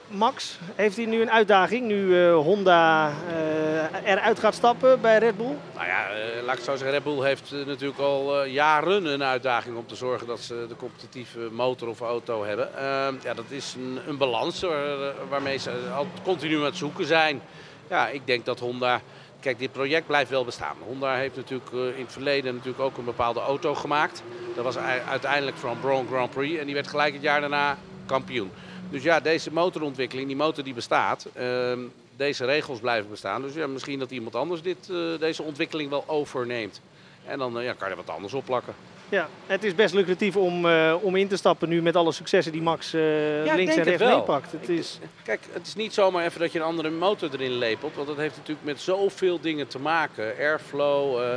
Max, 0.08 0.58
heeft 0.74 0.96
hij 0.96 1.06
nu 1.06 1.20
een 1.20 1.30
uitdaging 1.30 1.86
nu 1.86 2.04
uh, 2.04 2.34
Honda 2.34 3.12
uh, 3.30 4.10
eruit 4.10 4.38
gaat 4.38 4.54
stappen 4.54 5.00
bij 5.00 5.18
Red 5.18 5.36
Bull? 5.36 5.56
Nou 5.74 5.86
ja, 5.86 6.06
uh, 6.10 6.44
laat 6.44 6.56
ik 6.56 6.64
zo 6.64 6.76
zeggen, 6.76 6.90
Red 6.90 7.02
Bull 7.02 7.24
heeft 7.24 7.54
natuurlijk 7.66 7.98
al 7.98 8.44
jaren 8.44 9.04
een 9.04 9.22
uitdaging 9.22 9.76
om 9.76 9.86
te 9.86 9.94
zorgen 9.94 10.26
dat 10.26 10.40
ze 10.40 10.64
de 10.68 10.76
competitieve 10.76 11.48
motor 11.52 11.88
of 11.88 12.00
auto 12.00 12.44
hebben. 12.44 12.76
Ehm, 12.76 13.14
ja, 13.22 13.34
dat 13.34 13.44
is 13.48 13.74
een, 13.74 13.98
een 14.08 14.16
balans 14.16 14.60
waar, 14.60 15.12
waarmee 15.28 15.58
ze 15.58 15.70
al 15.96 16.06
continu 16.22 16.56
aan 16.56 16.64
het 16.64 16.76
zoeken 16.76 17.06
zijn. 17.06 17.40
Ja, 17.88 18.08
ik 18.08 18.26
denk 18.26 18.44
dat 18.44 18.60
Honda 18.60 19.00
Kijk, 19.40 19.58
dit 19.58 19.72
project 19.72 20.06
blijft 20.06 20.30
wel 20.30 20.44
bestaan. 20.44 20.76
Honda 20.86 21.14
heeft 21.14 21.36
natuurlijk 21.36 21.70
in 21.72 22.02
het 22.02 22.12
verleden 22.12 22.54
natuurlijk 22.54 22.82
ook 22.82 22.96
een 22.96 23.04
bepaalde 23.04 23.40
auto 23.40 23.74
gemaakt. 23.74 24.22
Dat 24.54 24.64
was 24.64 24.76
uiteindelijk 25.08 25.56
van 25.56 25.80
Brown 25.80 26.06
Grand 26.06 26.30
Prix 26.30 26.58
en 26.58 26.66
die 26.66 26.74
werd 26.74 26.86
gelijk 26.88 27.12
het 27.12 27.22
jaar 27.22 27.40
daarna 27.40 27.76
kampioen. 28.06 28.50
Dus 28.90 29.02
ja, 29.02 29.20
deze 29.20 29.52
motorontwikkeling, 29.52 30.26
die 30.26 30.36
motor 30.36 30.64
die 30.64 30.74
bestaat, 30.74 31.26
ehm, 31.34 31.80
deze 32.16 32.44
regels 32.44 32.80
blijven 32.80 33.10
bestaan. 33.10 33.42
Dus 33.42 33.54
ja, 33.54 33.66
misschien 33.66 33.98
dat 33.98 34.10
iemand 34.10 34.34
anders 34.34 34.62
dit, 34.62 34.90
eh, 34.90 34.96
deze 35.18 35.42
ontwikkeling 35.42 35.90
wel 35.90 36.04
overneemt. 36.06 36.80
En 37.26 37.38
dan 37.38 37.58
eh, 37.58 37.64
ja, 37.64 37.72
kan 37.72 37.88
je 37.88 37.94
er 37.94 38.02
wat 38.04 38.14
anders 38.14 38.34
op 38.34 38.44
plakken. 38.44 38.74
Ja, 39.08 39.28
het 39.46 39.64
is 39.64 39.74
best 39.74 39.94
lucratief 39.94 40.36
om, 40.36 40.66
uh, 40.66 40.94
om 41.00 41.16
in 41.16 41.28
te 41.28 41.36
stappen 41.36 41.68
nu 41.68 41.82
met 41.82 41.96
alle 41.96 42.12
successen 42.12 42.52
die 42.52 42.62
Max 42.62 42.94
uh, 42.94 43.44
ja, 43.44 43.54
links 43.54 43.76
en 43.76 43.82
rechts 43.82 44.04
meepakt. 44.04 44.52
Het 44.52 44.68
is... 44.68 44.98
Kijk, 45.24 45.40
het 45.52 45.66
is 45.66 45.74
niet 45.74 45.94
zomaar 45.94 46.24
even 46.24 46.40
dat 46.40 46.52
je 46.52 46.58
een 46.58 46.64
andere 46.64 46.90
motor 46.90 47.28
erin 47.32 47.58
lepelt. 47.58 47.94
Want 47.94 48.06
dat 48.06 48.16
heeft 48.16 48.36
natuurlijk 48.36 48.66
met 48.66 48.80
zoveel 48.80 49.40
dingen 49.40 49.66
te 49.66 49.78
maken. 49.78 50.34
Airflow, 50.38 51.20
uh, 51.20 51.34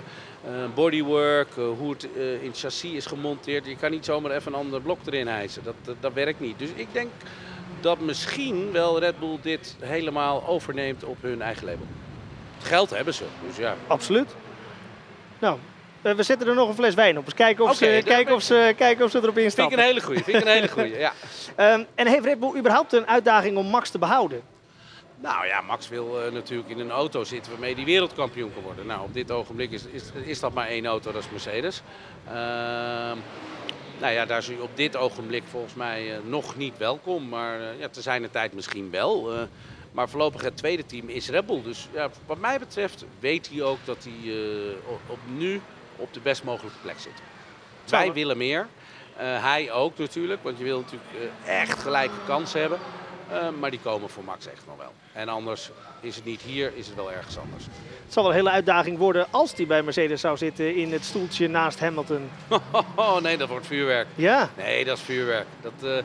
bodywork, 0.75 1.53
hoe 1.53 1.89
het 1.91 2.08
in 2.41 2.51
chassis 2.53 2.91
is 2.91 3.05
gemonteerd. 3.05 3.65
Je 3.65 3.75
kan 3.75 3.91
niet 3.91 4.05
zomaar 4.05 4.31
even 4.31 4.53
een 4.53 4.60
ander 4.60 4.81
blok 4.81 5.00
erin 5.05 5.27
hijsen. 5.27 5.63
Dat, 5.63 5.75
dat, 5.84 5.96
dat 6.00 6.13
werkt 6.13 6.39
niet. 6.39 6.60
Dus 6.60 6.69
ik 6.75 6.88
denk 6.91 7.10
dat 7.81 8.00
misschien 8.00 8.72
wel 8.72 9.00
Red 9.00 9.19
Bull 9.19 9.38
dit 9.41 9.75
helemaal 9.79 10.48
overneemt 10.48 11.03
op 11.03 11.17
hun 11.22 11.41
eigen 11.41 11.65
label. 11.65 11.86
Het 12.58 12.67
geld 12.67 12.89
hebben 12.89 13.13
ze, 13.13 13.24
dus 13.48 13.58
ja. 13.58 13.75
Absoluut. 13.88 14.36
Nou, 15.39 15.58
we 16.01 16.24
zetten 16.24 16.48
er 16.48 16.55
nog 16.55 16.67
een 16.69 16.75
fles 16.75 16.93
wijn 16.93 17.17
op. 17.17 17.25
Dus 17.25 17.34
kijken 17.34 17.63
of, 17.63 17.75
okay, 17.75 17.98
ze, 17.98 18.03
kijken 18.03 18.36
of, 18.36 18.41
ze, 18.41 18.74
kijken 18.77 19.05
of 19.05 19.12
ze 19.12 19.17
erop 19.17 19.38
instappen. 19.38 19.77
Vind 19.77 19.88
ik 19.88 19.88
een 19.88 19.93
hele 19.93 20.05
goeie. 20.05 20.24
Vind 20.24 20.38
ik 20.38 20.43
een 20.43 20.53
hele 20.53 20.67
goeie 20.67 20.98
ja. 20.98 21.13
um, 21.74 21.86
en 21.96 22.08
heeft 22.08 22.25
Red 22.25 22.39
Bull 22.39 22.58
überhaupt 22.58 22.93
een 22.93 23.08
uitdaging 23.08 23.58
om 23.58 23.65
Max 23.65 23.89
te 23.89 23.98
behouden? 23.98 24.41
Nou 25.21 25.45
ja, 25.45 25.61
Max 25.61 25.88
wil 25.88 26.25
uh, 26.25 26.31
natuurlijk 26.31 26.69
in 26.69 26.79
een 26.79 26.91
auto 26.91 27.23
zitten 27.23 27.51
waarmee 27.51 27.75
hij 27.75 27.83
wereldkampioen 27.83 28.53
kan 28.53 28.63
worden. 28.63 28.85
Nou, 28.85 29.03
op 29.03 29.13
dit 29.13 29.31
ogenblik 29.31 29.71
is, 29.71 29.85
is, 29.85 30.03
is 30.23 30.39
dat 30.39 30.53
maar 30.53 30.67
één 30.67 30.85
auto, 30.85 31.11
dat 31.11 31.23
is 31.23 31.29
Mercedes. 31.29 31.81
Uh, 32.27 32.33
nou 33.99 34.13
ja, 34.13 34.25
daar 34.25 34.38
is 34.38 34.47
hij 34.47 34.57
op 34.59 34.69
dit 34.73 34.95
ogenblik 34.95 35.43
volgens 35.49 35.73
mij 35.73 36.17
uh, 36.17 36.17
nog 36.23 36.55
niet 36.55 36.77
welkom. 36.77 37.29
Maar 37.29 37.77
ja, 37.77 37.88
te 37.89 38.01
zijn 38.01 38.21
de 38.21 38.29
tijd 38.29 38.53
misschien 38.53 38.89
wel. 38.89 39.47
maar 39.91 40.09
voorlopig 40.09 40.41
het 40.41 40.57
tweede 40.57 40.85
team 40.85 41.09
is 41.09 41.29
Red 41.29 41.45
Bull. 41.45 41.61
Dus 41.63 41.88
ja, 41.93 42.09
wat 42.25 42.38
mij 42.38 42.59
betreft 42.59 43.05
weet 43.19 43.49
hij 43.49 43.61
ook 43.61 43.79
dat 43.83 44.03
hij 44.03 44.33
op, 44.85 44.99
op 45.07 45.19
nu 45.38 45.61
op 45.95 46.13
de 46.13 46.19
best 46.19 46.43
mogelijke 46.43 46.79
plek 46.81 46.99
zitten. 46.99 47.23
Wij 47.89 48.13
willen 48.13 48.38
meer. 48.38 48.67
Hij 49.17 49.71
ook 49.71 49.97
natuurlijk, 49.97 50.43
want 50.43 50.57
je 50.57 50.63
wil 50.63 50.79
natuurlijk 50.79 51.11
echt 51.45 51.79
gelijke 51.79 52.15
kansen 52.25 52.59
hebben. 52.59 52.79
Maar 53.59 53.71
die 53.71 53.79
komen 53.79 54.09
voor 54.09 54.23
Max 54.23 54.47
echt 54.47 54.65
nog 54.67 54.77
wel. 54.77 54.93
En 55.19 55.29
anders 55.29 55.69
is 55.99 56.15
het 56.15 56.25
niet 56.25 56.41
hier, 56.41 56.71
is 56.75 56.88
het 56.88 56.95
wel 56.95 57.11
ergens 57.11 57.38
anders. 57.38 57.63
Het 58.03 58.13
zal 58.13 58.23
wel 58.23 58.31
een 58.31 58.38
hele 58.38 58.49
uitdaging 58.49 58.97
worden 58.97 59.27
als 59.31 59.53
hij 59.55 59.67
bij 59.67 59.83
Mercedes 59.83 60.21
zou 60.21 60.38
zitten 60.38 60.75
in 60.75 60.91
het 60.91 61.03
stoeltje 61.03 61.47
naast 61.47 61.79
Hamilton. 61.79 62.29
Oh 62.95 63.21
nee, 63.21 63.38
dat 63.38 63.49
wordt 63.49 63.67
vuurwerk. 63.67 64.07
Ja? 64.15 64.49
Nee, 64.57 64.85
dat 64.85 64.97
is 64.97 65.03
vuurwerk. 65.03 65.45
Dat, 65.61 66.03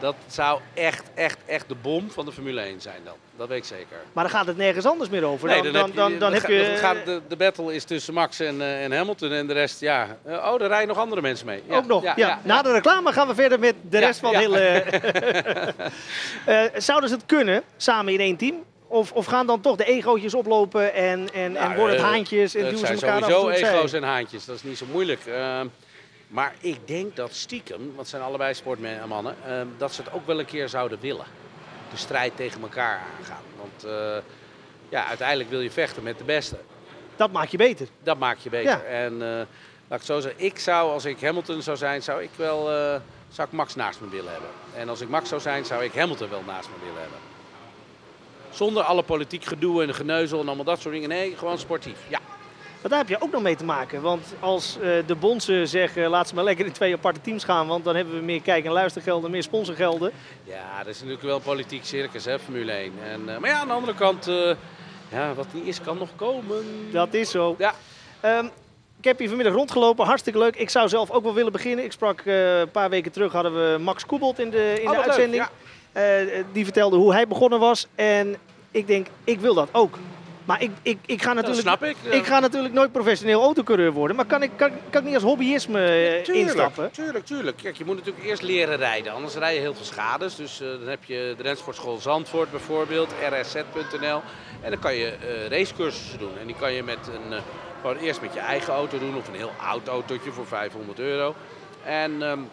dat 0.00 0.14
zou 0.26 0.60
echt, 0.74 1.10
echt, 1.14 1.38
echt 1.46 1.68
de 1.68 1.74
bom 1.74 2.10
van 2.10 2.24
de 2.24 2.32
Formule 2.32 2.60
1 2.60 2.80
zijn 2.80 3.00
dan. 3.04 3.14
Dat 3.36 3.48
weet 3.48 3.58
ik 3.58 3.64
zeker. 3.64 3.96
Maar 4.12 4.24
dan 4.24 4.32
gaat 4.32 4.46
het 4.46 4.56
nergens 4.56 4.86
anders 4.86 5.10
meer 5.10 5.24
over. 5.24 5.48
Nee, 5.48 5.62
dan, 5.62 5.72
dan, 5.72 5.90
dan, 5.94 6.18
dan, 6.18 6.32
heb 6.32 6.46
je... 6.46 6.76
Gaat 6.78 7.04
de, 7.04 7.20
de 7.28 7.36
battle 7.36 7.74
is 7.74 7.84
tussen 7.84 8.14
Max 8.14 8.40
en, 8.40 8.56
uh, 8.56 8.84
en 8.84 8.92
Hamilton 8.92 9.32
en 9.32 9.46
de 9.46 9.52
rest, 9.52 9.80
ja. 9.80 10.16
Uh, 10.26 10.32
oh, 10.32 10.58
daar 10.58 10.68
rijden 10.68 10.88
nog 10.88 10.98
andere 10.98 11.20
mensen 11.20 11.46
mee. 11.46 11.62
Ja, 11.68 11.76
Ook 11.76 11.86
nog, 11.86 12.02
ja, 12.02 12.12
ja, 12.16 12.40
Na 12.42 12.62
de 12.62 12.72
reclame 12.72 13.12
gaan 13.12 13.28
we 13.28 13.34
verder 13.34 13.58
met 13.58 13.74
de 13.88 13.98
rest 13.98 14.20
van 14.20 14.32
de 14.32 14.38
hele... 14.38 14.84
uh, 16.48 16.80
zouden 16.80 17.08
ze 17.08 17.14
het 17.14 17.26
kunnen, 17.26 17.62
samen 17.76 18.12
in 18.12 18.20
één 18.20 18.36
team? 18.36 18.64
Of, 18.86 19.12
of 19.12 19.26
gaan 19.26 19.46
dan 19.46 19.60
toch 19.60 19.76
de 19.76 19.84
egootjes 19.84 20.34
oplopen 20.34 20.94
en, 20.94 21.28
en, 21.32 21.52
nou, 21.52 21.70
en 21.70 21.76
worden 21.76 21.96
het 21.96 22.04
haantjes 22.04 22.54
en 22.54 22.64
duwen 22.64 22.78
ze 22.78 22.86
elkaar 22.86 23.22
sowieso 23.22 23.48
ego's 23.48 23.92
en 23.92 24.02
haantjes, 24.02 24.44
dat 24.44 24.56
is 24.56 24.62
niet 24.62 24.78
zo 24.78 24.86
moeilijk. 24.92 25.20
Maar 26.28 26.54
ik 26.60 26.86
denk 26.86 27.16
dat 27.16 27.34
stiekem, 27.34 27.78
want 27.78 27.98
het 27.98 28.08
zijn 28.08 28.22
allebei 28.22 28.54
sportmannen, 28.54 29.36
uh, 29.46 29.60
dat 29.76 29.92
ze 29.92 30.02
het 30.02 30.12
ook 30.12 30.26
wel 30.26 30.38
een 30.38 30.44
keer 30.44 30.68
zouden 30.68 31.00
willen. 31.00 31.26
De 31.90 31.96
strijd 31.96 32.36
tegen 32.36 32.60
elkaar 32.60 33.02
aangaan. 33.18 33.42
Want 33.56 33.84
uh, 33.84 34.16
ja, 34.88 35.06
uiteindelijk 35.06 35.50
wil 35.50 35.60
je 35.60 35.70
vechten 35.70 36.02
met 36.02 36.18
de 36.18 36.24
beste. 36.24 36.58
Dat 37.16 37.32
maakt 37.32 37.50
je 37.50 37.56
beter. 37.56 37.88
Dat 38.02 38.18
maakt 38.18 38.42
je 38.42 38.50
beter. 38.50 38.70
Ja. 38.70 38.82
En 38.82 39.12
uh, 39.12 39.20
laat 39.20 39.42
ik 39.88 39.88
het 39.88 40.04
zo 40.04 40.20
zeggen, 40.20 40.44
ik 40.44 40.58
zou, 40.58 40.92
als 40.92 41.04
ik 41.04 41.20
Hamilton 41.20 41.62
zou 41.62 41.76
zijn, 41.76 42.02
zou 42.02 42.22
ik 42.22 42.30
wel 42.36 42.72
uh, 42.72 43.00
zou 43.28 43.48
ik 43.48 43.54
Max 43.54 43.74
naast 43.74 44.00
me 44.00 44.08
willen 44.08 44.32
hebben. 44.32 44.50
En 44.74 44.88
als 44.88 45.00
ik 45.00 45.08
Max 45.08 45.28
zou 45.28 45.40
zijn, 45.40 45.64
zou 45.64 45.84
ik 45.84 45.94
Hamilton 45.94 46.28
wel 46.30 46.42
naast 46.46 46.68
me 46.68 46.84
willen 46.84 47.00
hebben. 47.00 47.18
Zonder 48.50 48.82
alle 48.82 49.02
politiek 49.02 49.44
gedoe 49.44 49.82
en 49.82 49.94
geneuzel 49.94 50.40
en 50.40 50.46
allemaal 50.46 50.64
dat 50.64 50.80
soort 50.80 50.94
dingen. 50.94 51.08
Nee, 51.08 51.36
gewoon 51.36 51.58
sportief. 51.58 51.98
Ja. 52.08 52.20
Maar 52.80 52.90
daar 52.90 52.98
heb 52.98 53.08
je 53.08 53.20
ook 53.20 53.32
nog 53.32 53.42
mee 53.42 53.56
te 53.56 53.64
maken. 53.64 54.02
Want 54.02 54.34
als 54.40 54.76
uh, 54.76 54.92
de 55.06 55.14
bonzen 55.14 55.68
zeggen, 55.68 56.08
laat 56.08 56.28
ze 56.28 56.34
maar 56.34 56.44
lekker 56.44 56.66
in 56.66 56.72
twee 56.72 56.94
aparte 56.94 57.20
teams 57.20 57.44
gaan. 57.44 57.66
Want 57.66 57.84
dan 57.84 57.96
hebben 57.96 58.14
we 58.14 58.20
meer 58.20 58.42
kijk- 58.42 58.64
en 58.64 58.72
luistergelden, 58.72 59.30
meer 59.30 59.42
sponsorgelden. 59.42 60.12
Ja, 60.44 60.78
dat 60.78 60.86
is 60.86 60.98
natuurlijk 60.98 61.26
wel 61.26 61.40
politiek 61.40 61.84
circus, 61.84 62.24
hè, 62.24 62.38
Formule 62.38 62.72
1. 62.72 62.92
En, 63.04 63.20
uh, 63.20 63.38
maar 63.38 63.50
ja, 63.50 63.58
aan 63.58 63.66
de 63.66 63.72
andere 63.72 63.94
kant, 63.94 64.28
uh, 64.28 64.54
ja, 65.08 65.34
wat 65.34 65.46
niet 65.52 65.66
is, 65.66 65.80
kan 65.80 65.98
nog 65.98 66.08
komen. 66.16 66.64
Dat 66.92 67.14
is 67.14 67.30
zo. 67.30 67.54
Ja. 67.58 67.74
Um, 68.24 68.50
ik 68.98 69.04
heb 69.04 69.18
hier 69.18 69.28
vanmiddag 69.28 69.54
rondgelopen, 69.54 70.06
hartstikke 70.06 70.38
leuk. 70.38 70.56
Ik 70.56 70.70
zou 70.70 70.88
zelf 70.88 71.10
ook 71.10 71.22
wel 71.22 71.34
willen 71.34 71.52
beginnen. 71.52 71.84
Ik 71.84 71.92
sprak 71.92 72.22
een 72.24 72.70
paar 72.70 72.90
weken 72.90 73.12
terug, 73.12 73.32
hadden 73.32 73.52
we 73.54 73.78
Max 73.78 74.06
Koebold 74.06 74.38
in 74.38 74.50
de, 74.50 74.78
in 74.80 74.88
oh, 74.88 74.94
de 74.94 75.02
uitzending. 75.02 75.48
Ja. 75.92 76.42
die 76.52 76.64
vertelde 76.64 76.96
hoe 76.96 77.12
hij 77.12 77.26
begonnen 77.26 77.58
was. 77.58 77.86
En 77.94 78.36
ik 78.70 78.86
denk, 78.86 79.06
ik 79.24 79.40
wil 79.40 79.54
dat 79.54 79.68
ook. 79.72 79.98
Maar 80.48 80.62
ik, 80.62 80.70
ik, 80.82 80.98
ik, 81.06 81.22
ga 81.22 81.32
natuurlijk, 81.32 81.60
snap 81.60 81.84
ik. 81.84 81.96
ik 82.10 82.26
ga 82.26 82.40
natuurlijk 82.40 82.74
nooit 82.74 82.92
professioneel 82.92 83.42
autocoureur 83.42 83.92
worden. 83.92 84.16
Maar 84.16 84.26
kan 84.26 84.42
ik, 84.42 84.50
kan, 84.56 84.70
kan 84.90 85.00
ik 85.00 85.06
niet 85.06 85.14
als 85.14 85.22
hobbyisme 85.22 85.80
uh, 85.80 86.22
tuurlijk, 86.22 86.46
instappen? 86.46 86.90
Tuurlijk, 86.90 87.24
tuurlijk. 87.24 87.56
Kijk, 87.56 87.76
je 87.76 87.84
moet 87.84 87.96
natuurlijk 87.96 88.24
eerst 88.24 88.42
leren 88.42 88.76
rijden. 88.76 89.12
Anders 89.12 89.34
rij 89.34 89.54
je 89.54 89.60
heel 89.60 89.74
veel 89.74 89.84
schades. 89.84 90.36
Dus 90.36 90.60
uh, 90.60 90.68
dan 90.68 90.88
heb 90.88 91.04
je 91.04 91.34
de 91.36 91.42
Rensportschool 91.42 91.98
Zandvoort 91.98 92.50
bijvoorbeeld, 92.50 93.12
rsz.nl. 93.30 94.22
En 94.60 94.70
dan 94.70 94.78
kan 94.78 94.94
je 94.94 95.12
uh, 95.22 95.48
racecursussen 95.48 96.18
doen. 96.18 96.38
En 96.40 96.46
die 96.46 96.56
kan 96.56 96.72
je 96.72 96.82
met 96.82 96.98
een, 97.12 97.40
gewoon 97.80 97.96
eerst 97.96 98.20
met 98.20 98.34
je 98.34 98.40
eigen 98.40 98.72
auto 98.72 98.98
doen. 98.98 99.16
Of 99.16 99.28
een 99.28 99.34
heel 99.34 99.52
oud 99.60 99.88
autootje 99.88 100.32
voor 100.32 100.46
500 100.46 100.98
euro. 100.98 101.34
En... 101.84 102.22
Um, 102.22 102.48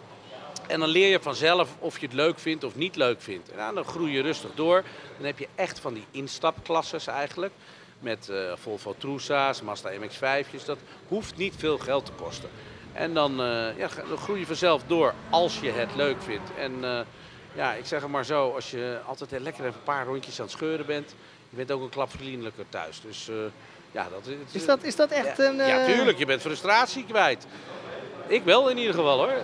en 0.66 0.80
dan 0.80 0.88
leer 0.88 1.08
je 1.08 1.20
vanzelf 1.20 1.76
of 1.78 1.98
je 1.98 2.06
het 2.06 2.14
leuk 2.14 2.38
vindt 2.38 2.64
of 2.64 2.74
niet 2.74 2.96
leuk 2.96 3.20
vindt. 3.20 3.50
En 3.50 3.74
dan 3.74 3.84
groei 3.84 4.12
je 4.12 4.22
rustig 4.22 4.50
door. 4.54 4.84
Dan 5.16 5.26
heb 5.26 5.38
je 5.38 5.48
echt 5.54 5.80
van 5.80 5.94
die 5.94 6.04
instapklasses 6.10 7.06
eigenlijk 7.06 7.52
met 8.00 8.28
uh, 8.30 8.52
Volvo 8.54 8.94
Trusa's, 8.98 9.62
Mazda 9.62 9.90
MX-5'jes. 9.90 10.64
Dat 10.64 10.78
hoeft 11.08 11.36
niet 11.36 11.54
veel 11.56 11.78
geld 11.78 12.06
te 12.06 12.12
kosten. 12.12 12.48
En 12.92 13.14
dan, 13.14 13.40
uh, 13.40 13.78
ja, 13.78 13.88
dan 14.08 14.18
groei 14.18 14.40
je 14.40 14.46
vanzelf 14.46 14.82
door 14.86 15.14
als 15.30 15.60
je 15.60 15.70
het 15.70 15.94
leuk 15.94 16.22
vindt. 16.22 16.50
En 16.58 16.72
uh, 16.80 17.00
ja, 17.54 17.72
ik 17.72 17.86
zeg 17.86 18.02
het 18.02 18.10
maar 18.10 18.24
zo, 18.24 18.50
als 18.50 18.70
je 18.70 18.98
altijd 19.06 19.30
lekker 19.30 19.64
even 19.64 19.76
een 19.76 19.84
paar 19.84 20.06
rondjes 20.06 20.38
aan 20.38 20.46
het 20.46 20.54
scheuren 20.54 20.86
bent, 20.86 21.14
je 21.50 21.56
bent 21.56 21.70
ook 21.70 21.82
een 21.82 21.88
klap 21.88 22.10
vriendelijker 22.10 22.64
thuis. 22.68 23.00
Dus 23.00 23.30
ja, 23.92 24.08
dat 24.10 24.26
is... 24.26 24.54
Is 24.54 24.66
dat, 24.66 24.82
is 24.82 24.96
dat 24.96 25.10
echt 25.10 25.36
ja, 25.36 25.44
een... 25.44 25.56
Ja, 25.56 25.86
tuurlijk. 25.86 26.18
Je 26.18 26.26
bent 26.26 26.40
frustratie 26.40 27.04
kwijt. 27.04 27.46
Ik 28.26 28.44
wel 28.44 28.68
in 28.68 28.78
ieder 28.78 28.94
geval 28.94 29.18
hoor. 29.18 29.42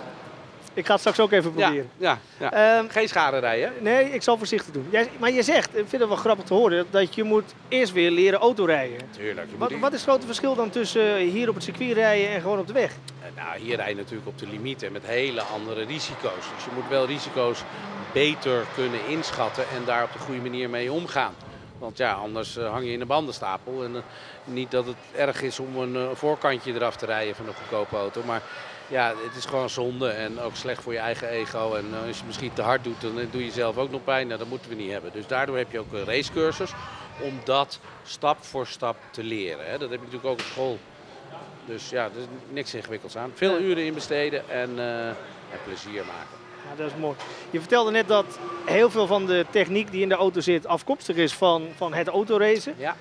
Ik 0.73 0.85
ga 0.85 0.91
het 0.91 0.99
straks 0.99 1.19
ook 1.19 1.31
even 1.31 1.53
proberen. 1.53 1.89
Ja, 1.97 2.19
ja, 2.37 2.49
ja. 2.51 2.77
Um, 2.77 2.89
Geen 2.89 3.07
schade 3.07 3.37
rijden. 3.37 3.73
Nee, 3.79 4.09
ik 4.09 4.21
zal 4.21 4.37
voorzichtig 4.37 4.73
doen. 4.73 4.87
Jij, 4.89 5.09
maar 5.19 5.31
je 5.31 5.43
zegt, 5.43 5.69
ik 5.69 5.85
vind 5.87 6.01
het 6.01 6.07
wel 6.07 6.17
grappig 6.17 6.45
te 6.45 6.53
horen, 6.53 6.85
dat 6.89 7.15
je 7.15 7.23
moet 7.23 7.53
eerst 7.67 7.93
weer 7.93 8.11
leren 8.11 8.39
autorijden. 8.39 8.97
Tuurlijk. 9.17 9.47
Wat, 9.57 9.71
wat, 9.71 9.93
is 9.93 9.99
het 9.99 10.09
grote 10.09 10.25
verschil 10.25 10.55
dan 10.55 10.69
tussen 10.69 11.17
hier 11.17 11.49
op 11.49 11.55
het 11.55 11.63
circuit 11.63 11.93
rijden 11.93 12.29
en 12.29 12.41
gewoon 12.41 12.59
op 12.59 12.67
de 12.67 12.73
weg? 12.73 12.91
Nou, 13.35 13.59
hier 13.59 13.75
rij 13.75 13.89
je 13.89 13.95
natuurlijk 13.95 14.27
op 14.27 14.37
de 14.37 14.47
limiet 14.47 14.83
en 14.83 14.91
met 14.91 15.05
hele 15.05 15.41
andere 15.41 15.83
risico's. 15.83 16.49
Dus 16.55 16.63
je 16.65 16.71
moet 16.75 16.89
wel 16.89 17.05
risico's 17.05 17.63
beter 18.13 18.65
kunnen 18.75 18.99
inschatten 19.07 19.63
en 19.75 19.81
daar 19.85 20.03
op 20.03 20.13
de 20.13 20.19
goede 20.19 20.41
manier 20.41 20.69
mee 20.69 20.91
omgaan. 20.91 21.33
Want 21.77 21.97
ja, 21.97 22.13
anders 22.13 22.57
uh, 22.57 22.69
hang 22.69 22.85
je 22.85 22.91
in 22.91 23.01
een 23.01 23.07
bandenstapel. 23.07 23.83
En 23.83 23.91
uh, 23.91 24.01
niet 24.43 24.71
dat 24.71 24.85
het 24.85 24.95
erg 25.15 25.41
is 25.41 25.59
om 25.59 25.77
een 25.77 25.95
uh, 25.95 26.07
voorkantje 26.13 26.73
eraf 26.73 26.95
te 26.95 27.05
rijden 27.05 27.35
van 27.35 27.47
een 27.47 27.53
goedkope 27.53 27.95
auto. 27.95 28.21
Maar 28.25 28.41
ja, 28.87 29.13
het 29.27 29.35
is 29.35 29.45
gewoon 29.45 29.69
zonde 29.69 30.09
en 30.09 30.39
ook 30.39 30.55
slecht 30.55 30.83
voor 30.83 30.93
je 30.93 30.99
eigen 30.99 31.27
ego. 31.27 31.73
En 31.73 31.85
als 32.07 32.17
je 32.17 32.23
misschien 32.25 32.53
te 32.53 32.61
hard 32.61 32.83
doet, 32.83 33.01
dan 33.01 33.15
doe 33.15 33.41
je 33.41 33.45
jezelf 33.45 33.77
ook 33.77 33.91
nog 33.91 34.03
pijn. 34.03 34.27
Nou, 34.27 34.39
dat 34.39 34.47
moeten 34.47 34.69
we 34.69 34.75
niet 34.75 34.91
hebben. 34.91 35.11
Dus 35.13 35.27
daardoor 35.27 35.57
heb 35.57 35.71
je 35.71 35.79
ook 35.79 35.93
een 35.93 36.05
racecursus 36.05 36.71
om 37.21 37.39
dat 37.43 37.79
stap 38.03 38.43
voor 38.43 38.67
stap 38.67 38.97
te 39.11 39.23
leren. 39.23 39.65
Hè. 39.65 39.77
Dat 39.77 39.89
heb 39.89 39.99
je 39.99 40.05
natuurlijk 40.05 40.25
ook 40.25 40.39
op 40.39 40.45
school. 40.45 40.79
Dus 41.65 41.89
ja, 41.89 42.03
er 42.03 42.11
is 42.17 42.25
niks 42.49 42.73
ingewikkelds 42.73 43.17
aan. 43.17 43.31
Veel 43.33 43.59
uren 43.59 43.85
in 43.85 43.93
besteden 43.93 44.49
en, 44.49 44.69
uh, 44.77 45.07
en 45.07 45.59
plezier 45.63 46.05
maken. 46.05 46.37
Ja, 46.69 46.75
dat 46.75 46.87
is 46.87 46.97
mooi. 46.99 47.15
Je 47.49 47.59
vertelde 47.59 47.91
net 47.91 48.07
dat 48.07 48.39
heel 48.65 48.89
veel 48.89 49.07
van 49.07 49.25
de 49.25 49.45
techniek 49.49 49.91
die 49.91 50.01
in 50.01 50.09
de 50.09 50.15
auto 50.15 50.39
zit 50.39 50.67
afkomstig 50.67 51.15
is 51.15 51.33
van, 51.33 51.67
van 51.75 51.93
het 51.93 52.07
autoracen. 52.07 52.75
Ja. 52.77 52.95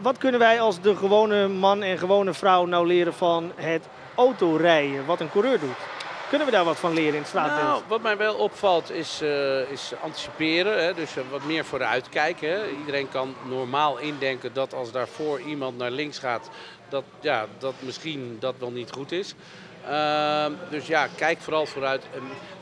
Wat 0.00 0.18
kunnen 0.18 0.40
wij 0.40 0.60
als 0.60 0.80
de 0.80 0.96
gewone 0.96 1.48
man 1.48 1.82
en 1.82 1.98
gewone 1.98 2.34
vrouw 2.34 2.64
nou 2.66 2.86
leren 2.86 3.14
van 3.14 3.52
het 3.54 3.86
autorijden, 4.14 5.06
wat 5.06 5.20
een 5.20 5.30
coureur 5.30 5.60
doet? 5.60 5.76
Kunnen 6.28 6.46
we 6.46 6.52
daar 6.52 6.64
wat 6.64 6.78
van 6.78 6.92
leren 6.92 7.12
in 7.12 7.18
het 7.18 7.28
straatbeeld? 7.28 7.68
Nou, 7.68 7.82
wat 7.88 8.02
mij 8.02 8.16
wel 8.16 8.34
opvalt 8.34 8.90
is, 8.90 9.22
uh, 9.22 9.70
is 9.70 9.92
anticiperen. 10.02 10.84
Hè? 10.84 10.94
Dus 10.94 11.16
uh, 11.16 11.22
wat 11.30 11.44
meer 11.44 11.64
vooruit 11.64 12.08
kijken. 12.08 12.48
Hè? 12.48 12.68
Iedereen 12.78 13.08
kan 13.08 13.34
normaal 13.48 13.98
indenken 13.98 14.52
dat 14.52 14.74
als 14.74 14.90
daarvoor 14.92 15.40
iemand 15.40 15.78
naar 15.78 15.90
links 15.90 16.18
gaat, 16.18 16.50
dat, 16.88 17.04
ja, 17.20 17.46
dat 17.58 17.74
misschien 17.78 18.36
dat 18.40 18.54
wel 18.58 18.70
niet 18.70 18.90
goed 18.90 19.12
is. 19.12 19.34
Uh, 19.88 20.46
dus 20.70 20.86
ja, 20.86 21.08
kijk 21.16 21.40
vooral 21.40 21.66
vooruit. 21.66 22.02